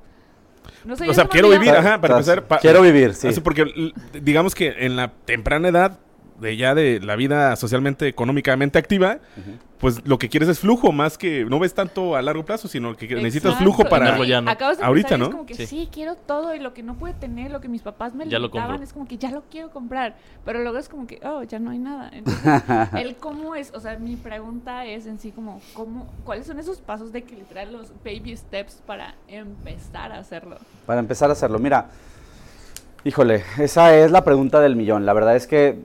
[0.85, 2.43] No sé, O sea, quiero vivir, ajá, para empezar.
[2.43, 3.27] pa- quiero vivir, sí.
[3.27, 5.99] Así porque digamos que en la temprana edad
[6.39, 9.19] de ya de la vida socialmente, económicamente activa,
[9.83, 12.95] pues lo que quieres es flujo, más que no ves tanto a largo plazo, sino
[12.95, 14.05] que necesitas flujo para...
[14.05, 14.49] Tenerlo ya, ¿no?
[14.49, 15.25] Acabas de Ahorita, ¿no?
[15.25, 15.65] Es como que Sí.
[15.67, 15.89] sí.
[15.91, 18.47] quiero todo y lo que no pude tener, lo que mis papás me Ya lo
[18.47, 18.83] limitaban, compro.
[18.85, 20.15] es como que ya lo quiero comprar.
[20.45, 22.09] Pero luego es como que, oh, ya no hay nada.
[22.13, 22.63] Entonces,
[22.95, 26.77] el cómo es, o sea, mi pregunta es en sí como, ¿cómo, ¿cuáles son esos
[26.79, 30.59] pasos de que literal los baby steps para empezar a hacerlo?
[30.85, 31.89] Para empezar a hacerlo, mira,
[33.03, 35.05] híjole, esa es la pregunta del millón.
[35.05, 35.77] La verdad es que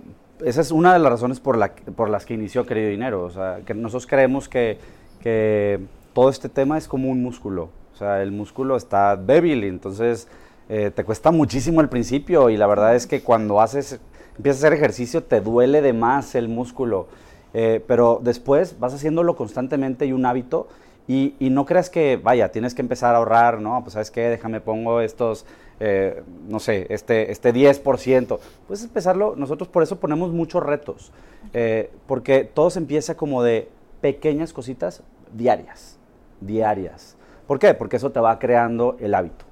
[0.45, 3.25] esa es una de las razones por, la, por las que inició Querido Dinero.
[3.25, 4.79] O sea, que nosotros creemos que,
[5.21, 5.81] que
[6.13, 7.71] todo este tema es como un músculo.
[7.95, 10.29] O sea, el músculo está débil entonces
[10.69, 13.99] eh, te cuesta muchísimo al principio y la verdad es que cuando haces,
[14.37, 17.09] empiezas a hacer ejercicio te duele de más el músculo.
[17.55, 20.69] Eh, pero después vas haciéndolo constantemente y un hábito
[21.09, 23.81] y, y no creas que, vaya, tienes que empezar a ahorrar, ¿no?
[23.83, 25.47] Pues sabes qué, déjame pongo estos,
[25.81, 28.39] eh, no sé, este, este 10%.
[28.67, 31.13] Puedes empezarlo, nosotros por eso ponemos muchos retos,
[31.55, 33.69] eh, porque todo se empieza como de
[34.01, 35.99] pequeñas cositas diarias,
[36.41, 37.17] diarias.
[37.47, 37.75] ¿Por qué?
[37.75, 39.45] Porque eso te va creando el hábito.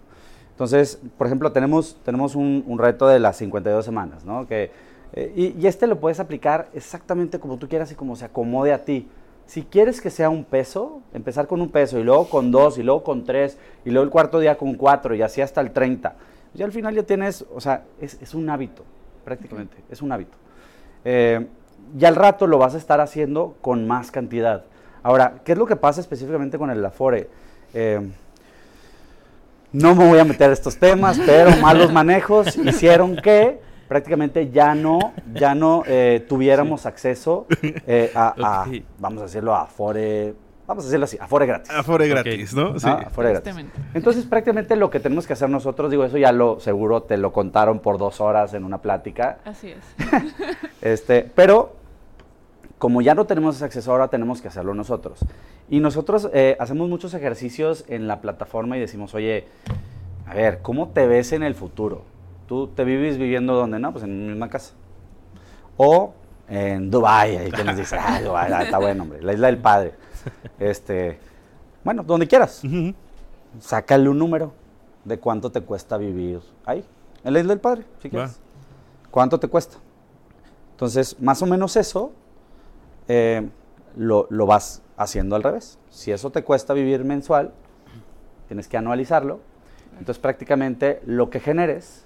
[0.51, 4.47] Entonces, por ejemplo, tenemos, tenemos un, un reto de las 52 semanas, ¿no?
[4.47, 4.71] Que,
[5.13, 8.73] eh, y, y este lo puedes aplicar exactamente como tú quieras y como se acomode
[8.73, 9.09] a ti.
[9.47, 12.83] Si quieres que sea un peso, empezar con un peso y luego con dos y
[12.83, 16.17] luego con tres y luego el cuarto día con cuatro y así hasta el 30.
[16.55, 18.83] Ya al final ya tienes, o sea, es, es un hábito,
[19.25, 20.37] prácticamente, es un hábito.
[21.05, 21.47] Eh,
[21.99, 24.65] y al rato lo vas a estar haciendo con más cantidad.
[25.03, 27.29] Ahora, ¿qué es lo que pasa específicamente con el Afore?
[27.73, 28.01] Eh,
[29.73, 34.75] no me voy a meter a estos temas, pero malos manejos hicieron que prácticamente ya
[34.75, 38.67] no, ya no eh, tuviéramos acceso eh, a,
[38.99, 40.35] vamos a decirlo, a Afore,
[40.67, 41.71] vamos a decirlo así, Afore gratis.
[41.71, 42.79] Afore gratis, ¿no?
[42.79, 42.87] Sí.
[42.87, 42.93] ¿no?
[42.95, 43.55] Afore gratis.
[43.95, 47.33] Entonces, prácticamente lo que tenemos que hacer nosotros, digo, eso ya lo seguro te lo
[47.33, 49.85] contaron por dos horas en una plática, Así es.
[50.83, 51.77] este, pero
[52.79, 55.21] como ya no tenemos ese acceso, ahora tenemos que hacerlo nosotros.
[55.69, 59.47] Y nosotros eh, hacemos muchos ejercicios en la plataforma y decimos, oye,
[60.27, 62.03] a ver, ¿cómo te ves en el futuro?
[62.47, 63.79] ¿Tú te vives viviendo dónde?
[63.79, 64.75] No, pues en mi misma casa.
[65.77, 66.15] O
[66.49, 69.59] en Dubái, ahí que nos dice, ah, Dubái, ah, está bueno, hombre, la isla del
[69.59, 69.95] padre.
[70.59, 71.19] Este,
[71.85, 72.63] bueno, donde quieras.
[72.65, 72.95] Ujú.
[73.61, 74.53] Sácale un número
[75.05, 76.85] de cuánto te cuesta vivir ahí,
[77.25, 78.41] en la isla del padre, si quieres.
[79.11, 79.79] ¿Cuánto te cuesta?
[80.73, 82.13] Entonces, más o menos eso
[83.09, 83.49] eh,
[83.97, 85.79] lo, lo vas haciendo al revés.
[85.91, 87.53] Si eso te cuesta vivir mensual,
[88.49, 89.41] tienes que anualizarlo.
[89.99, 92.06] Entonces, prácticamente lo que generes,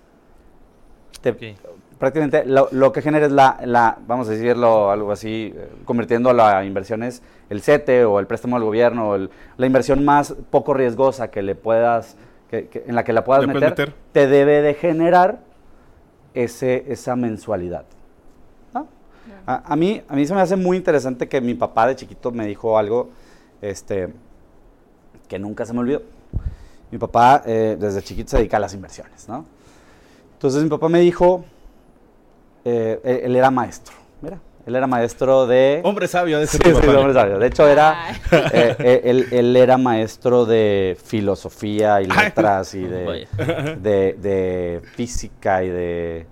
[1.20, 1.58] te- Ok.
[1.98, 6.64] prácticamente lo, lo que generes la, la, vamos a decirlo algo así, eh, convirtiendo la
[6.64, 10.72] inversión es el CETE o el préstamo al gobierno, o el- la inversión más poco
[10.74, 12.16] riesgosa que le puedas,
[12.50, 13.94] que- que- en la que la puedas meter, meter.
[14.12, 15.40] te debe de generar
[16.34, 17.84] ese, esa mensualidad.
[18.72, 18.86] ¿no?
[19.46, 22.30] A, a mí, a mí se me hace muy interesante que mi papá de chiquito
[22.30, 23.10] me dijo algo
[23.60, 24.08] este,
[25.28, 26.02] que nunca se me olvidó.
[26.90, 29.44] Mi papá eh, desde chiquito se dedica a las inversiones, ¿no?
[30.40, 31.44] Entonces mi papá me dijo,
[32.64, 35.82] eh, él, él era maestro, mira, él era maestro de...
[35.84, 37.38] Hombre sabio de Sí, ese sí, hombre sabio.
[37.38, 42.24] De hecho, era, eh, eh, él, él era maestro de filosofía y Ay.
[42.24, 43.28] letras y de,
[43.82, 46.26] de, de física y de,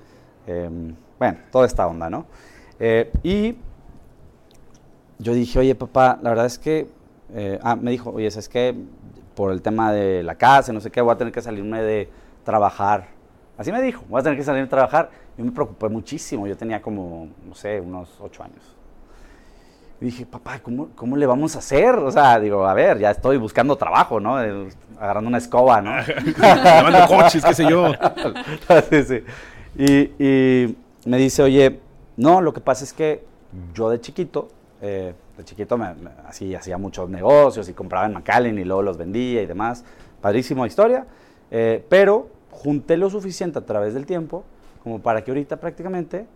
[0.47, 2.25] em, bueno, toda esta onda, ¿no?
[2.81, 3.57] Eh, y
[5.19, 6.87] yo dije, oye, papá, la verdad es que,
[7.35, 8.75] eh, ah, me dijo, oye, es que
[9.35, 12.09] por el tema de la casa, no sé qué, voy a tener que salirme de
[12.43, 13.18] trabajar.
[13.59, 15.11] Así me dijo, voy a tener que salir de trabajar.
[15.37, 18.63] Yo me preocupé muchísimo, yo tenía como, no sé, unos ocho años.
[20.01, 21.97] Y dije, papá, ¿cómo, ¿cómo le vamos a hacer?
[21.97, 24.41] O sea, digo, a ver, ya estoy buscando trabajo, ¿no?
[24.43, 24.69] Eh,
[25.01, 25.91] Agarrando una escoba, ¿no?
[26.39, 27.93] Lavando coches, qué sé yo.
[28.91, 29.25] sí, sí.
[29.77, 31.81] Y, y me dice, oye,
[32.17, 33.25] no, lo que pasa es que
[33.75, 34.49] yo de chiquito,
[34.83, 38.83] eh, de chiquito me, me- así hacía muchos negocios y compraba en McAllen y luego
[38.83, 39.85] los vendía y demás.
[40.21, 41.07] Padrísima historia.
[41.51, 44.45] eh, pero junté lo suficiente a través del tiempo
[44.83, 46.27] como para que ahorita prácticamente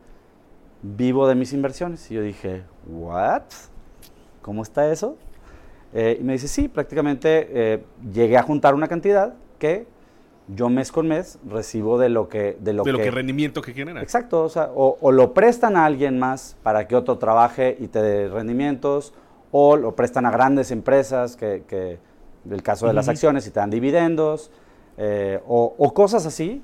[0.83, 2.11] vivo de mis inversiones.
[2.11, 3.43] Y yo dije, ¿what?
[4.41, 5.17] ¿Cómo está eso?
[5.93, 9.87] Eh, y me dice, sí, prácticamente eh, llegué a juntar una cantidad que
[10.49, 12.57] yo mes con mes recibo de lo que...
[12.61, 14.03] De lo, de lo que, rendimiento que genera.
[14.03, 17.89] Exacto, o, sea, o, o lo prestan a alguien más para que otro trabaje y
[17.89, 19.13] te dé rendimientos,
[19.51, 21.99] o lo prestan a grandes empresas, que, que
[22.51, 24.51] el caso de las acciones, y te dan dividendos,
[24.97, 26.63] eh, o, o cosas así,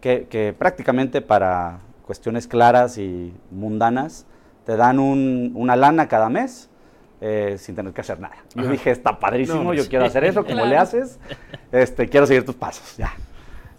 [0.00, 4.26] que, que prácticamente para cuestiones claras y mundanas,
[4.66, 6.68] te dan un- una lana cada mes
[7.20, 8.34] eh, sin tener que hacer nada.
[8.54, 8.72] Yo Ajá.
[8.72, 9.88] dije, está padrísimo, No, yo sí.
[9.88, 11.18] quiero hacer eso, como le haces,
[11.70, 13.12] este, quiero seguir tus pasos, ya.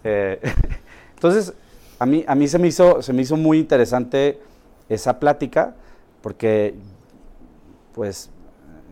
[0.02, 0.40] Eh,
[1.14, 1.52] entonces,
[1.98, 4.40] a mí, a mí se, me hizo, se me hizo muy interesante
[4.88, 5.74] esa plática,
[6.22, 6.74] porque,
[7.94, 8.30] pues,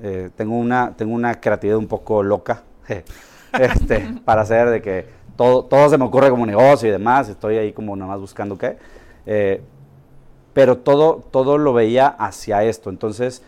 [0.02, 2.62] eh, tengo, una, tengo una creatividad un poco loca,
[3.58, 7.56] este, para hacer de que todo, todo se me ocurre como negocio y demás, estoy
[7.56, 8.76] ahí como nada más buscando qué.
[9.26, 9.62] Eh,
[10.52, 12.90] pero todo, todo lo veía hacia esto.
[12.90, 13.42] Entonces,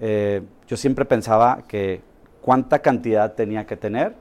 [0.00, 2.02] eh, yo siempre pensaba que
[2.40, 4.14] cuánta cantidad tenía que tener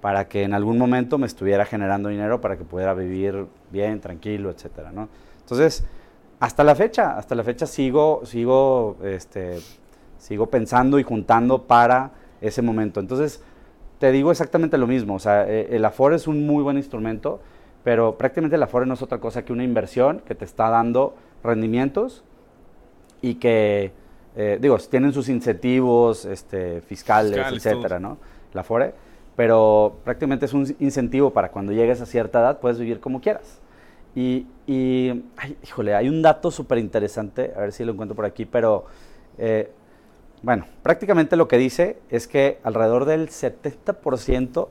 [0.00, 4.50] para que en algún momento me estuviera generando dinero para que pudiera vivir bien, tranquilo,
[4.50, 5.08] etcétera, ¿no?
[5.40, 5.84] Entonces,
[6.38, 9.58] hasta la fecha, hasta la fecha sigo, sigo, este,
[10.18, 13.00] sigo pensando y juntando para ese momento.
[13.00, 13.42] Entonces,
[13.98, 15.14] te digo exactamente lo mismo.
[15.14, 17.40] O sea, eh, el Afore es un muy buen instrumento,
[17.84, 21.14] pero prácticamente el Afore no es otra cosa que una inversión que te está dando
[21.42, 22.24] rendimientos
[23.22, 23.92] y que,
[24.36, 27.98] eh, digo, tienen sus incentivos este, fiscales, Fiscales, etcétera.
[27.98, 28.18] ¿no?
[28.52, 28.94] La Afore,
[29.36, 33.60] pero prácticamente es un incentivo para cuando llegues a cierta edad puedes vivir como quieras.
[34.14, 38.24] Y, y, ay, híjole, hay un dato súper interesante, a ver si lo encuentro por
[38.24, 38.86] aquí, pero
[39.36, 39.70] eh,
[40.42, 44.68] bueno, prácticamente lo que dice es que alrededor del 70%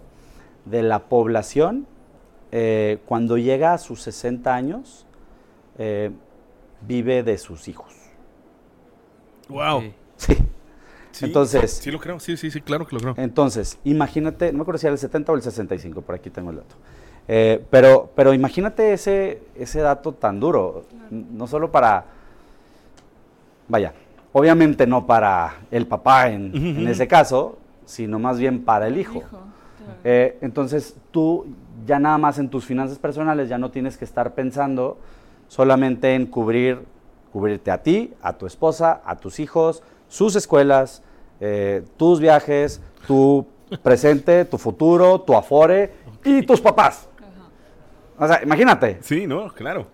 [0.65, 1.85] de la población,
[2.51, 5.05] eh, cuando llega a sus 60 años,
[5.77, 6.11] eh,
[6.81, 7.93] vive de sus hijos.
[9.49, 9.81] Wow.
[9.81, 9.93] Sí.
[10.17, 10.37] Sí.
[11.11, 12.19] Sí, Entonces- Sí, lo creo.
[12.19, 13.13] Sí, sí, sí, claro que lo creo.
[13.17, 16.49] Entonces, imagínate, no me acuerdo si era el 70 o el 65, por aquí tengo
[16.49, 16.75] el dato.
[17.27, 22.03] Eh, pero, pero imagínate ese, ese dato tan duro, no solo para,
[23.69, 23.93] vaya,
[24.37, 29.19] obviamente no para el papá en, ese caso, sino más bien para el hijo.
[29.19, 29.45] Hijo, claro.
[30.03, 31.45] Eh, entonces tú
[31.85, 34.97] ya nada más en tus finanzas personales ya no tienes que estar pensando
[35.47, 36.81] solamente en cubrir,
[37.31, 41.01] cubrirte a ti, a tu esposa, a tus hijos, sus escuelas,
[41.39, 43.47] eh, tus viajes, tu
[43.83, 45.93] presente, tu futuro, tu afore
[46.25, 47.07] y tus papás.
[48.19, 48.97] O sea, imagínate.
[48.99, 49.87] Sí, no, claro.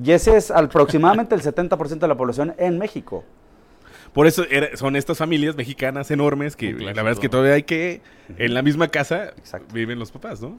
[0.00, 3.24] Y ese es aproximadamente el 70% de la población en México.
[4.12, 7.62] Por eso era- son estas familias mexicanas enormes que la verdad es que todavía hay
[7.62, 8.02] que,
[8.36, 9.72] en la misma casa Exacto.
[9.74, 10.54] viven los papás, ¿no?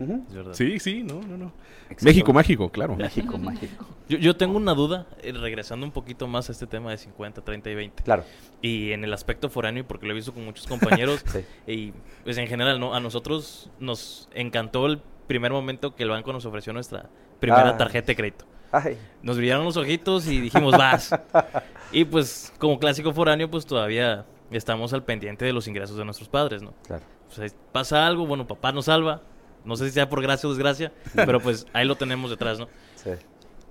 [0.54, 1.54] Sí, sí, no, no, no.
[1.84, 2.06] Exacto.
[2.06, 2.96] México mágico, claro.
[2.96, 3.86] México, mágico.
[4.10, 7.42] Yo, yo tengo una duda, eh, regresando un poquito más a este tema de 50,
[7.44, 8.04] 30 y 20.
[8.04, 8.24] Claro.
[8.62, 11.40] Y en el aspecto foráneo, y porque lo he visto con muchos compañeros, Sí.
[11.68, 12.96] y pues en general, ¿no?
[12.96, 17.78] A nosotros nos encantó el primer momento que el banco nos ofreció nuestra primera Ah.
[17.78, 18.46] tarjeta de crédito.
[18.76, 21.12] Ay, Nos brillaron los ojitos y dijimos, vas.
[21.92, 26.28] y pues, como clásico foráneo, pues todavía estamos al pendiente de los ingresos de nuestros
[26.28, 26.74] padres, ¿no?
[26.88, 27.04] claro.
[27.30, 29.22] O sea, pasa algo, bueno, papá nos salva.
[29.64, 32.68] No sé si sea por gracia o desgracia, pero pues ahí lo tenemos detrás, ¿no?
[32.96, 33.12] Sí.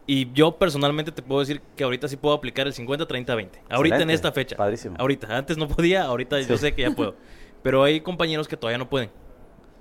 [0.06, 3.62] Y yo personalmente te puedo decir que ahorita sí puedo aplicar el 50, 30, 20.
[3.70, 4.56] Ahorita en esta fecha.
[4.56, 4.96] padrísimo.
[4.98, 5.36] Ahorita.
[5.36, 7.16] Antes no podía, ahorita yo sé que ya puedo.
[7.62, 9.10] Pero hay compañeros que todavía no pueden.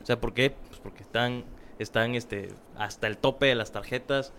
[0.02, 0.56] O sea, ¿por qué?
[0.68, 1.46] Pues porque están,
[1.78, 4.34] están este, hasta el tope de las tarjetas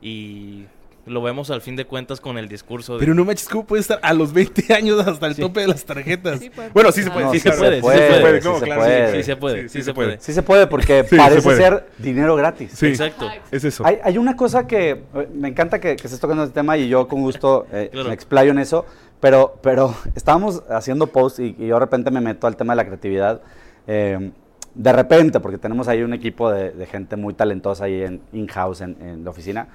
[0.00, 0.64] y
[1.06, 2.98] lo vemos al fin de cuentas con el discurso de...
[2.98, 5.84] Pero no manches, ¿cómo puede estar a los 20 años hasta el tope de las
[5.84, 6.40] tarjetas?
[6.40, 7.30] Sí puede bueno, sí se puede.
[7.30, 10.18] Sí, se puede, sí se puede, sí se puede.
[10.20, 11.58] Sí se puede, porque Sí, se parece puede.
[11.58, 12.72] ser dinero gratis.
[12.74, 12.86] Sí.
[12.88, 13.30] Exacto.
[13.52, 13.86] Es eso.
[13.86, 16.88] Hay, hay una cosa que eh, me encanta que, que estés tocando este tema y
[16.88, 18.08] yo con gusto eh, Claro.
[18.08, 18.84] me explayo en eso,
[19.20, 22.76] pero, pero estábamos haciendo posts y, y yo de repente me meto al tema de
[22.78, 23.40] la creatividad.
[23.86, 24.32] eh,
[24.76, 28.82] de repente, porque tenemos ahí un equipo de, de gente muy talentosa ahí en in-house,
[28.82, 29.68] en, en la oficina.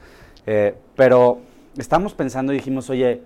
[0.45, 1.39] eh, pero
[1.77, 3.21] estábamos pensando y dijimos, oye,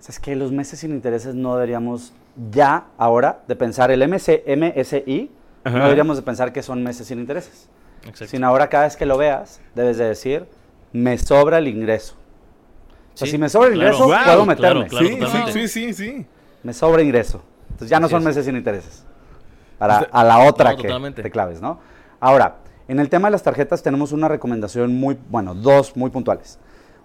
[0.00, 0.34] ¿sabes qué?
[0.36, 2.12] Los meses sin intereses no deberíamos
[2.50, 5.30] ya, ahora, de pensar el MC, MSI,
[5.64, 5.76] Ajá.
[5.78, 7.68] no deberíamos de pensar que son meses sin intereses.
[8.00, 8.26] Exacto.
[8.26, 10.46] Sino ahora cada vez que lo veas, debes de decir,
[10.92, 12.14] me sobra el ingreso.
[13.14, 13.88] O sea, Sí, si me sobra el claro.
[13.94, 14.86] ingreso, puedo claro, meterme.
[14.88, 15.52] claro, sí, totalmente.
[15.52, 16.26] sí, sí, sí, sí.
[16.62, 17.42] Me sobra ingreso.
[17.70, 18.26] Entonces ya no Así son es.
[18.26, 19.04] meses sin intereses.
[19.82, 21.22] Para Usted- a la otra No, que totalmente.
[21.24, 21.80] te claves, ¿no?
[22.20, 26.60] Ahora, en el tema de las tarjetas tenemos una recomendación muy, bueno, dos muy puntuales.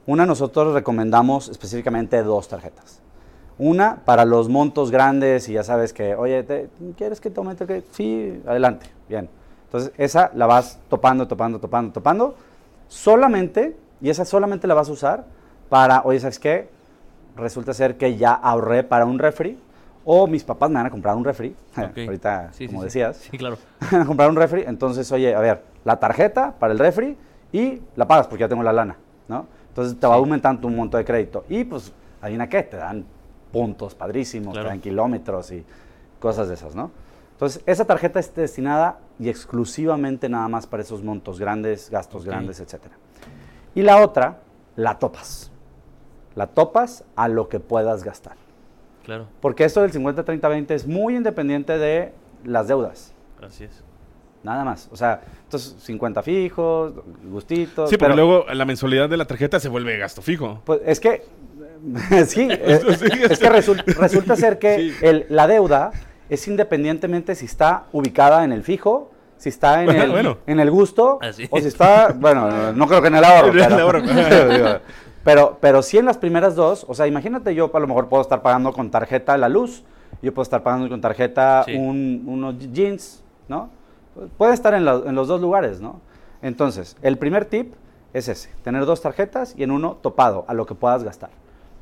[0.06, 3.02] Una, nosotros recomendamos específicamente dos tarjetas.
[3.58, 7.64] Una para los montos grandes y ya sabes que, oye, te- ¿quieres que te aumente?
[7.64, 7.88] el crédito?
[7.94, 9.28] Sí, adelante, bien.
[9.66, 12.36] Entonces, esa la vas topando, topando, topando, topando.
[12.88, 15.26] Solamente, y esa solamente la vas a usar
[15.68, 16.70] para, oye, ¿sabes qué?
[17.36, 19.58] Resulta ser que ya ahorré para un refri
[20.10, 22.86] o mis papás me van a comprar un refri, ahorita, Sí, como sí.
[22.86, 23.58] decías, Sí, claro.
[23.92, 27.18] me van a comprar un refri, entonces, oye, a ver, la tarjeta para el refri
[27.52, 28.96] y la pagas porque ya tengo la lana,
[29.28, 29.46] ¿no?
[29.68, 31.44] Entonces te va aumentando tu monto de crédito.
[31.50, 31.92] Y pues,
[32.22, 33.04] adivina qué, te dan
[33.52, 34.68] puntos padrísimos, Claro.
[34.68, 35.66] te dan kilómetros y
[36.20, 36.90] cosas de esas, ¿no?
[37.34, 42.60] Entonces, esa tarjeta es destinada y exclusivamente nada más para esos montos grandes, gastos grandes,
[42.62, 42.96] etcétera.
[43.76, 44.40] Y la otra,
[44.78, 45.52] la topas.
[46.34, 48.38] La topas a lo que puedas gastar.
[49.08, 49.26] Claro.
[49.40, 52.12] Porque esto del 50-30-20 es muy independiente de
[52.44, 53.14] las deudas.
[53.42, 53.84] Así es.
[54.44, 54.90] Nada más.
[54.92, 56.94] O sea, entonces 50 fijos,
[57.24, 57.90] gustitos.
[57.90, 60.62] Sí, pero, luego la mensualidad de la tarjeta se vuelve gasto fijo.
[60.66, 61.24] Pues es que.
[62.28, 64.94] sí, es, es que resul- resulta ser que Sí.
[65.02, 65.92] el- la deuda
[66.30, 70.38] es independientemente si está ubicada en el fijo, si está en, Bueno, el, bueno.
[70.48, 71.48] en el gusto, Así.
[71.50, 72.14] o si está.
[72.14, 73.48] Bueno, no creo que en el ahorro.
[73.54, 74.82] En el pero, ahorro.
[75.28, 78.22] Pero, pero sí en las primeras dos, o sea, imagínate yo a lo mejor puedo
[78.22, 79.84] estar pagando con tarjeta la luz,
[80.22, 81.76] yo puedo estar pagando con tarjeta Sí.
[81.76, 83.70] un- unos jeans, ¿no?
[84.38, 86.00] Puede estar en, la- en los dos lugares, ¿no?
[86.42, 87.74] Entonces, el primer tip
[88.14, 91.30] es ese, tener dos tarjetas y en uno topado a lo que puedas gastar.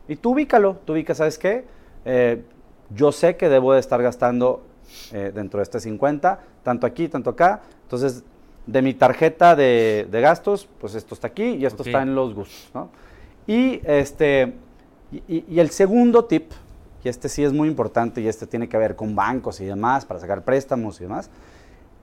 [0.07, 1.65] Y tú ubícalo, tú ubicas, ¿sabes qué?
[2.03, 2.43] Eh,
[2.89, 4.63] yo sé que debo de estar gastando
[5.13, 7.61] eh, dentro de este 50, tanto aquí, tanto acá.
[7.83, 8.23] Entonces,
[8.65, 11.87] de mi tarjeta de, de gastos, pues esto está aquí y esto Ok.
[11.89, 12.89] está en los gustos, ¿no?
[13.47, 14.53] Y, este,
[15.27, 16.51] y, el segundo tip,
[17.03, 20.05] y este sí es muy importante y este tiene que ver con bancos y demás,
[20.05, 21.29] para sacar préstamos y demás,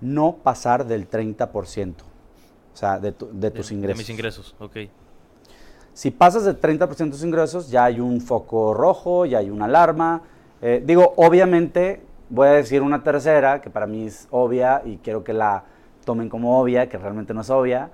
[0.01, 3.99] no pasar del 30%, o sea, de, tu- de tus De- ingresos.
[3.99, 4.77] De mis ingresos, ok.
[5.93, 9.67] Si pasas del 30% de tus ingresos, ya hay un foco rojo, ya hay una
[9.67, 10.23] alarma.
[10.63, 12.01] Eh, digo, obviamente,
[12.31, 15.65] voy a decir una tercera, que para mí es obvia y quiero que la
[16.07, 17.91] tomen como obvia, que realmente no es obvia,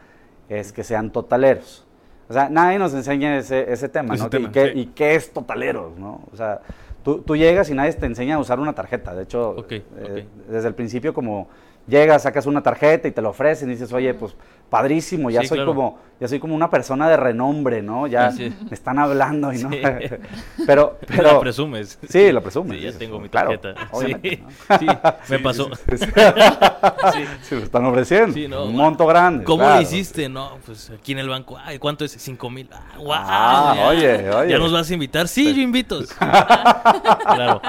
[0.48, 1.86] es que sean totaleros.
[2.28, 4.30] O sea, nadie nos enseña ese, ese tema, Ese ¿no?
[4.30, 4.78] tema, ¿Y, qué, sí.
[4.80, 6.20] y qué es totaleros, no?
[6.32, 6.60] O sea,
[7.02, 9.14] tú, tú llegas y nadie te enseña a usar una tarjeta.
[9.14, 11.48] De hecho, eh, desde el principio como
[11.88, 14.36] llegas, sacas una tarjeta y te la ofrecen y dices, oye, pues
[14.70, 15.74] padrísimo, ya Sí, soy claro.
[15.74, 18.06] como ya soy como una persona de renombre, ¿no?
[18.08, 19.70] Ya me están hablando y no.
[19.70, 19.80] Sí.
[20.66, 21.98] pero, La pero presumes.
[22.08, 22.76] Sí, lo presumes.
[22.78, 23.88] Sí, ya tengo mi claro, tarjeta.
[23.92, 24.42] obviamente,
[24.78, 24.96] sí, ¿no?
[25.24, 25.70] sí, me pasó.
[25.74, 27.24] Sí.
[27.42, 28.34] Sí, lo están ofreciendo.
[28.34, 29.44] Sí, no, un monto grande.
[29.44, 29.76] ¿Cómo claro.
[29.76, 30.28] lo hiciste?
[30.28, 31.56] No, pues aquí en el banco.
[31.64, 32.12] Ay, ¿cuánto es?
[32.12, 32.68] Cinco mil.
[32.72, 33.86] Ah, guau, Ah, ya.
[33.88, 34.50] oye, oye.
[34.50, 35.28] ¿Ya nos vas a invitar?
[35.28, 36.00] Sí, yo invito.
[36.18, 37.60] claro.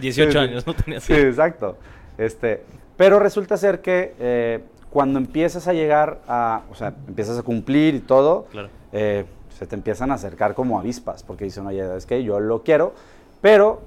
[0.00, 0.38] 18 Sí, sí.
[0.38, 1.76] años, no tenía Sí, exacto.
[2.16, 2.64] Este,
[2.98, 7.94] pero resulta ser que eh, cuando empiezas a llegar a, o sea, empiezas a cumplir
[7.94, 8.68] y todo, Claro.
[8.92, 9.24] eh,
[9.56, 12.92] se te empiezan a acercar como avispas, porque dicen, oye, es que yo lo quiero,
[13.40, 13.80] pero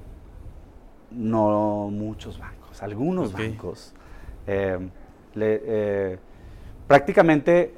[1.10, 3.92] no muchos bancos, algunos bancos.
[4.46, 4.78] eh,
[5.34, 6.18] le-
[6.88, 7.74] prácticamente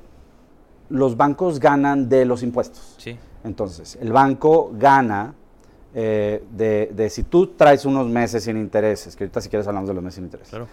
[0.89, 2.95] los bancos ganan de los impuestos.
[2.99, 3.19] Sí.
[3.45, 5.35] Entonces, el banco gana
[5.95, 9.89] eh, de, de si tú traes unos meses sin intereses, que ahorita si quieres hablamos
[9.89, 10.67] de los meses sin intereses, Claro.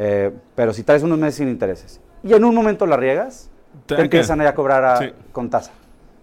[0.00, 3.50] Eh, pero si traes unos meses sin intereses y en un momento la riegas,
[3.84, 5.12] Te te, empiezan a cobrar a- Sí.
[5.32, 5.72] con tasa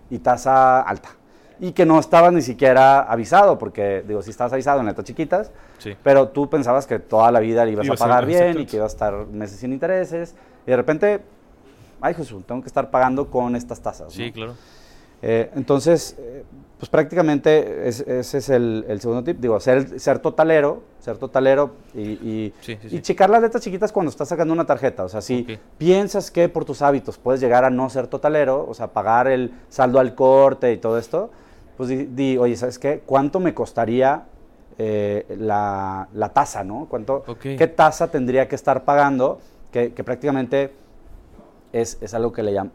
[0.09, 1.09] y tasa alta.
[1.59, 5.51] Y que no estabas ni siquiera avisado, porque digo, si estabas avisado en letras chiquitas,
[5.77, 5.95] Sí.
[6.03, 8.65] pero tú pensabas que toda la vida le ibas Ibas a a- pagar bien y
[8.65, 10.35] que ibas a estar meses sin intereses,
[10.65, 11.21] y de repente,
[12.01, 14.11] ay Jesús, tengo que estar pagando con estas tasas.
[14.13, 14.33] Sí, ¿no?
[14.33, 14.53] claro.
[15.21, 16.43] Eh, entonces, eh,
[16.77, 21.71] pues prácticamente es- ese es el, el segundo tip, digo, ser, ser totalero, ser totalero
[21.93, 23.01] y, y- Sí, sí, y sí.
[23.01, 25.03] checar las letras chiquitas cuando estás sacando una tarjeta.
[25.05, 25.47] O sea, si
[25.77, 29.51] piensas que por tus hábitos puedes llegar a no ser totalero, o sea, pagar el
[29.69, 31.29] saldo al corte y todo esto,
[31.77, 33.01] pues di, di, oye, ¿sabes qué?
[33.05, 34.23] ¿Cuánto me costaría
[34.77, 36.87] eh, la, la tasa, no?
[36.89, 37.23] ¿Cuánto.
[37.41, 39.39] ¿Qué tasa tendría que estar pagando?
[39.71, 40.71] Que, que prácticamente
[41.81, 42.71] es, es algo que le, llama,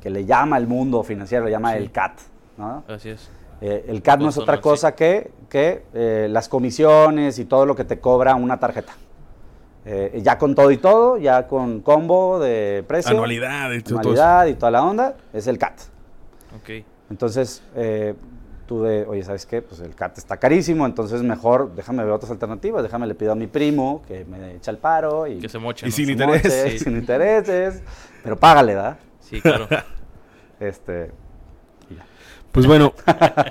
[0.00, 1.78] que, le llama el mundo financiero, le llama Sí.
[1.78, 2.18] el CAT,
[2.56, 2.82] ¿no?
[2.88, 3.30] Así es.
[3.60, 4.62] Eh, el CAT no es otra ¿no?
[4.62, 8.94] cosa que, que eh, las comisiones y todo lo que te cobra una tarjeta.
[9.84, 14.12] Eh, ya con todo y todo, ya con combo de precio, Anualidad y todo, todo
[14.14, 14.22] eso.
[14.22, 15.80] anualidad y toda la onda, es el CAT.
[16.56, 16.84] Ok.
[17.10, 18.14] Entonces, eh,
[18.68, 19.62] tú de, oye, ¿sabes qué?
[19.62, 23.34] Pues el CAT está carísimo, entonces mejor déjame ver otras alternativas, déjame le pido a
[23.34, 25.86] mi primo que me echa el paro y, Que se mocha.
[25.86, 25.96] Y ¿no?
[25.96, 26.44] sin se interés.
[26.44, 26.78] moche, Sí.
[26.84, 27.82] sin intereses,
[28.22, 28.98] pero págale, ¿verdad?
[29.20, 29.66] Sí, claro.
[30.60, 31.12] Este,
[32.50, 32.92] Pues bueno,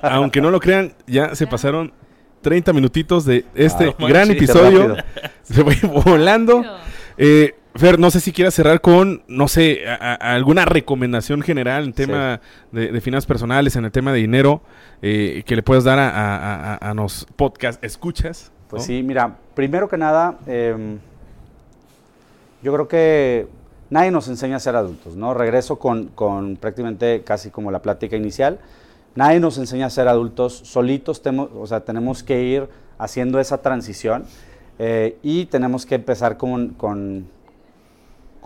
[0.02, 1.94] aunque no lo crean, ya se pasaron
[2.42, 4.98] 30 minutitos de este Ah, gran episodio.
[5.44, 6.64] Se fue volando.
[7.18, 11.84] Eh, Fer, no sé si quieras cerrar con, no sé, a- a- alguna recomendación general
[11.86, 14.62] en tema de, de finanzas personales, en el tema de dinero,
[15.02, 18.52] eh, que le puedas dar a, a, los podcast escuchas.
[18.70, 18.88] Pues ¿no?
[18.88, 20.98] sí, mira, primero que nada, em,
[22.64, 23.48] yo creo que
[23.90, 25.34] nadie nos enseña a ser adultos, ¿no?
[25.34, 28.60] Regreso con, con prácticamente casi como la plática inicial.
[29.16, 32.68] Nadie nos enseña a ser adultos solitos, temo- o sea, tenemos que ir
[32.98, 34.26] haciendo esa transición
[34.80, 37.28] eh, y tenemos que empezar con, con-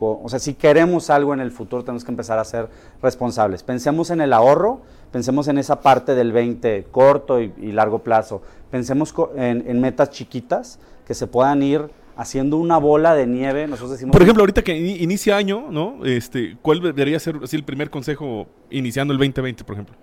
[0.05, 2.67] o sea, si queremos algo en el futuro, tenemos que empezar a ser
[3.01, 3.63] responsables.
[3.63, 4.81] Pensemos en el ahorro,
[5.11, 8.41] pensemos en esa parte del 20 corto y, y largo plazo.
[8.69, 13.67] Pensemos en, en metas chiquitas que se puedan ir haciendo una bola de nieve.
[13.67, 16.05] Nosotros decimos, Por ejemplo, ahorita que ini- inicia año, ¿no?
[16.05, 19.95] Este, ¿Cuál debería ser así el primer consejo iniciando el 2020, por ejemplo?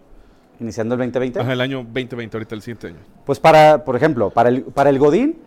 [0.61, 1.39] iniciando el 2020.
[1.39, 2.97] Ajá, el año 2020, ahorita el siguiente año.
[3.25, 5.39] Pues para, por ejemplo, para el, para el Godín,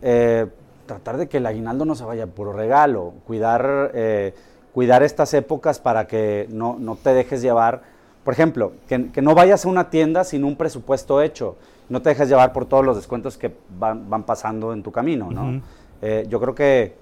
[0.00, 0.46] eh,
[0.92, 4.34] tratar de que el aguinaldo no se vaya por regalo, cuidar, eh,
[4.74, 7.82] cuidar estas épocas para que no, no te dejes llevar.
[8.24, 11.56] Por ejemplo, que, que no vayas a una tienda sin un presupuesto hecho,
[11.88, 15.30] no te dejes llevar por todos los descuentos que van, van pasando en tu camino,
[15.30, 15.62] ¿no?
[16.02, 16.94] Eh, yo creo que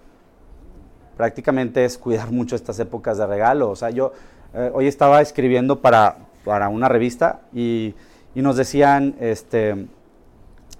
[1.17, 3.71] prácticamente es cuidar mucho estas épocas de regalo.
[3.71, 4.13] O sea, yo
[4.55, 7.95] eh, hoy estaba escribiendo para, para una revista y,
[8.35, 9.87] y nos decían este,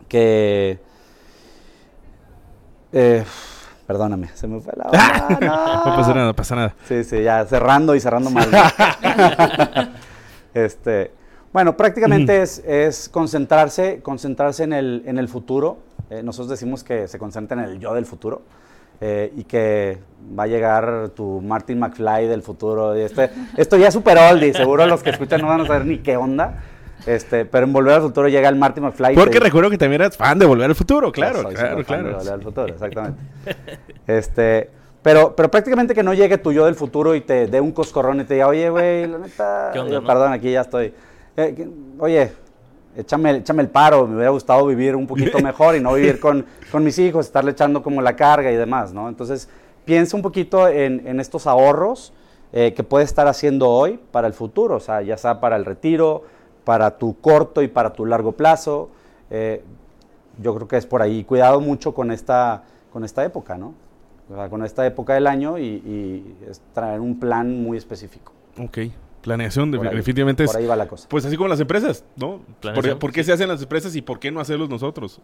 [0.09, 0.90] que...
[2.93, 3.25] eh,
[3.87, 6.75] perdóname, se me fue la onda, No pasa nada, no pasa nada.
[6.87, 8.49] Sí, sí, ya cerrando y cerrando mal.
[10.55, 11.13] este,
[11.53, 15.79] bueno, prácticamente es, es concentrarse, concentrarse en el, en el futuro.
[16.11, 18.43] Eh, nosotros decimos que se concentra en el yo del futuro
[19.01, 19.99] eh, y que
[20.39, 22.97] va a llegar tu Martin McFly del futuro.
[22.97, 25.87] Y este, esto ya es super oldie, seguro los que escuchan no van a saber
[25.87, 26.63] ni qué onda.
[27.07, 29.15] Este, pero en Volver al Futuro llega el Martin McFly.
[29.15, 31.85] Porque te- recuerdo que también eras fan de Volver al Futuro, claro, claro, superfan de
[31.85, 32.17] claro.
[32.19, 33.21] Volver al futuro, exactamente.
[34.07, 34.71] este,
[35.03, 38.21] pero, pero prácticamente que no llegue tu yo del futuro y te dé un coscorrón
[38.21, 40.07] y te diga, oye, güey, la neta, ¿Qué onda, yo, no?
[40.07, 40.93] perdón, aquí ya estoy.
[41.37, 42.33] Eh, que- oye,
[42.97, 46.45] échame, échame el paro, me hubiera gustado vivir un poquito mejor y no vivir con,
[46.71, 49.09] con mis hijos, estarle echando como la carga y demás, ¿no?
[49.09, 49.49] Entonces,
[49.87, 52.13] piensa un poquito en, en estos ahorros
[52.53, 55.65] eh, que puedes estar haciendo hoy para el futuro, o sea, ya sea para el
[55.65, 56.25] retiro,
[56.65, 58.91] para tu corto y para tu largo plazo.
[59.31, 59.63] Eh,
[60.43, 61.25] yo creo que es por ahí.
[61.25, 63.75] Cuidado mucho con esta, con esta época, ¿no?
[64.31, 68.33] O sea, con esta época del año y, y es traer un plan muy específico.
[68.63, 68.79] Ok,
[69.23, 70.51] planeación Por ahí- definitivamente es...
[70.53, 71.09] Por ahí va la cosa.
[71.09, 72.37] Pues así como las empresas, ¿no?
[72.39, 73.27] ¿Por, Planeación, por qué sí.
[73.27, 75.21] se hacen las empresas y por qué no hacerlos nosotros?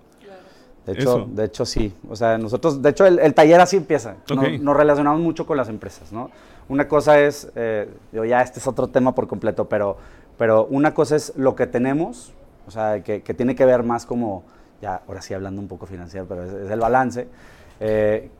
[0.87, 1.29] De hecho, eso.
[1.33, 1.93] de hecho sí.
[2.09, 4.17] O sea, nosotros, de hecho, el, el taller así empieza.
[4.33, 4.49] No- Ok.
[4.61, 6.31] Nos, relacionamos mucho con las empresas, ¿no?
[6.69, 9.97] Una cosa es, eh, digo, ya este es otro tema por completo, pero,
[10.39, 12.33] pero una cosa es lo que tenemos,
[12.67, 14.43] o sea, que, que tiene que ver más como,
[14.83, 17.27] ya, ahora sí hablando un poco financiero, pero es, es el balance,
[17.81, 18.31] eh,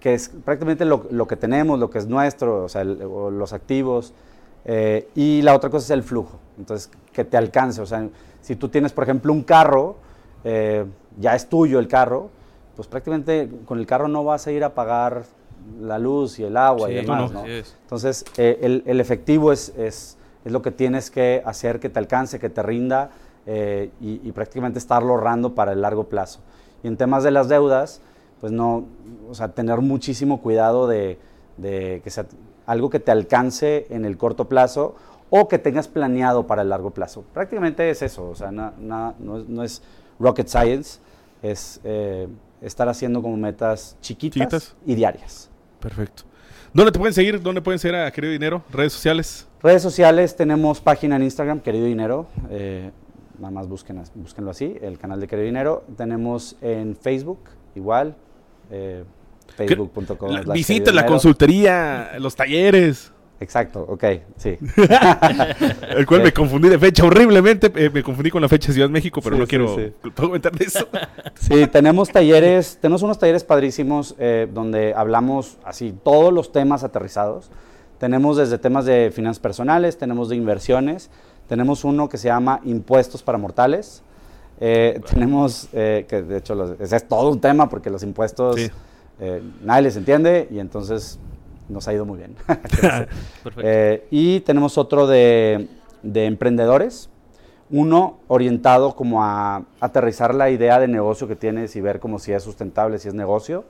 [0.00, 3.30] que es prácticamente lo, lo que tenemos, lo que es nuestro, o sea, el- o
[3.30, 4.12] los activos,
[4.64, 8.08] eh, y la otra cosa es el flujo, entonces, que te alcance, o sea,
[8.42, 9.96] si tú tienes, por ejemplo, un carro,
[10.44, 10.84] eh,
[11.18, 12.30] ya es tuyo el carro,
[12.76, 15.24] pues prácticamente con el carro no vas a ir a pagar
[15.80, 17.46] la luz y el agua y Sí, demás, no, ¿no?
[17.82, 20.15] Entonces, eh, el, el efectivo es, es,
[20.46, 23.10] es lo que tienes que hacer que te alcance, que te rinda
[23.46, 26.40] eh, y, y prácticamente estarlo ahorrando para el largo plazo.
[26.82, 28.00] Y en temas de las deudas,
[28.40, 28.86] pues no,
[29.28, 31.18] o sea, tener muchísimo cuidado de,
[31.58, 32.26] de que sea
[32.66, 34.94] algo que te alcance en el corto plazo
[35.30, 37.24] o que tengas planeado para el largo plazo.
[37.34, 39.82] Prácticamente es eso, o sea, na- na- no, es, no es
[40.20, 41.00] rocket science,
[41.42, 42.28] es eh,
[42.60, 44.76] estar haciendo como metas chiquitas, Chiquitas.
[44.86, 45.50] y diarias.
[45.80, 46.22] Perfecto.
[46.72, 47.40] ¿Dónde te pueden seguir?
[47.42, 48.62] ¿Dónde pueden seguir a Querido Dinero?
[48.72, 49.45] ¿Redes sociales?
[49.66, 52.26] Redes sociales, tenemos página en Instagram, Querido Dinero.
[52.50, 52.92] eh,
[53.40, 55.82] nada más busquen, búsquenlo así, el canal de Querido Dinero.
[55.96, 57.40] Tenemos en Facebook,
[57.74, 58.14] igual,
[58.70, 59.02] eh,
[59.56, 60.30] facebook.com.
[60.30, 63.12] La- Querido la consultoría, los talleres.
[63.40, 64.04] Exacto, ok,
[64.36, 64.56] sí.
[65.96, 67.70] El cual me confundí de fecha horriblemente.
[67.74, 69.92] eh, me confundí con la fecha de Ciudad de México, pero Sí, no quiero sí.
[70.14, 70.88] ¿puedo comentar de eso.
[71.34, 77.50] Sí, tenemos talleres, tenemos unos talleres padrísimos eh, donde hablamos así todos los temas aterrizados.
[77.98, 81.10] Tenemos desde temas de finanzas personales, tenemos de inversiones,
[81.48, 84.02] tenemos uno que se llama impuestos para mortales.
[84.60, 88.56] Eh, tenemos, eh, que de hecho los- ese es todo un tema porque los impuestos
[88.56, 88.70] Sí.
[89.20, 91.18] eh, nadie les entiende y entonces
[91.68, 92.34] nos ha ido muy bien.
[92.46, 93.60] Perfecto.
[93.62, 95.68] Eh, y tenemos otro de,
[96.02, 97.08] de emprendedores,
[97.70, 102.32] uno orientado como a aterrizar la idea de negocio que tienes y ver como si
[102.32, 103.64] es sustentable, si es negocio.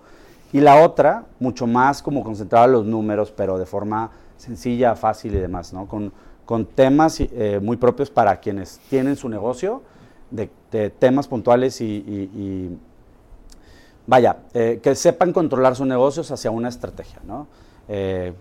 [0.52, 5.34] Y la otra, mucho más como concentrada en los números, pero de forma sencilla, fácil
[5.34, 5.86] y demás, ¿no?
[5.86, 6.12] Con,
[6.44, 9.82] con temas eh, muy propios para quienes tienen su negocio,
[10.30, 12.78] de, de temas puntuales y, y- y
[14.06, 17.46] vaya, eh, que sepan controlar sus negocios hacia una estrategia, ¿no?
[17.88, 18.32] Eh,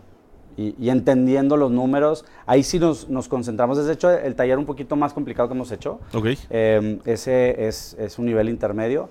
[0.57, 3.77] y, y entendiendo los números, ahí sí nos, nos concentramos.
[3.77, 5.99] Es de hecho el taller un poquito más complicado que hemos hecho.
[6.13, 6.27] Ok.
[6.49, 9.09] Eh, ese es, es un nivel intermedio.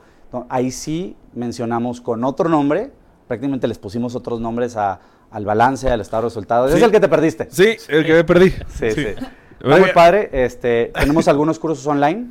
[0.49, 2.91] Ahí sí mencionamos con otro nombre,
[3.29, 6.71] prácticamente les pusimos otros nombres a- al balance, al estado de resultados.
[6.71, 6.77] Sí.
[6.77, 7.49] Es el que te perdiste.
[7.51, 8.51] Sí, el que me perdí.
[8.69, 9.07] Sí, sí.
[9.07, 10.29] Está muy padre.
[10.33, 12.27] Este, tenemos algunos cursos online.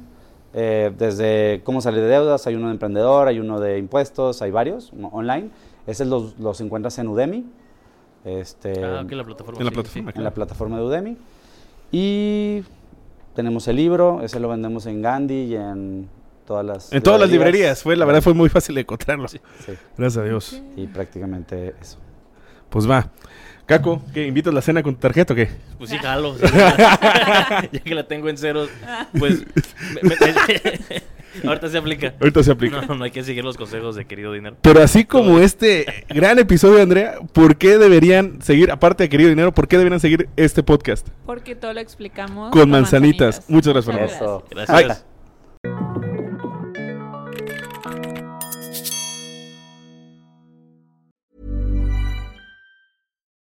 [0.55, 4.51] eh, desde cómo salir de deudas, hay uno de emprendedor, hay uno de impuestos, hay
[4.51, 5.49] varios online.
[5.87, 7.43] Esos los, los encuentras en Udemy.
[8.23, 9.59] Este, Ah, que la plataforma.
[9.59, 10.17] En la sí, plataforma, sí.
[10.19, 11.17] en la plataforma de Udemy.
[11.91, 12.63] Y
[13.35, 16.07] tenemos el libro, ese lo vendemos en Gandhi y en
[16.45, 17.81] todas las En todas las librerías.
[17.83, 19.27] Fue, la verdad fue muy fácil de encontrarlo.
[19.27, 19.39] Sí,
[19.97, 20.61] Gracias a Dios.
[20.75, 21.97] y prácticamente eso.
[22.69, 23.09] Pues va.
[23.65, 24.27] Caco, ¿qué?
[24.27, 25.49] ¿Invitas la cena con tu tarjeta o qué?
[25.77, 26.35] Pues sí, jalo.
[26.37, 26.41] sí.
[27.71, 28.69] ya que la tengo en ceros,
[29.17, 29.45] pues.
[30.01, 32.13] me- me- ahorita se aplica.
[32.19, 32.81] Ahorita se aplica.
[32.81, 34.57] No, no hay que seguir los consejos de querido dinero.
[34.61, 39.53] Pero así como este gran episodio, Andrea, ¿por qué deberían seguir, aparte de Querido Dinero,
[39.53, 41.07] por qué deberían seguir este podcast?
[41.25, 43.43] Porque todo lo explicamos Con manzanitas.
[43.47, 44.43] Muchas gracias, Eso.
[44.51, 45.05] Gracias.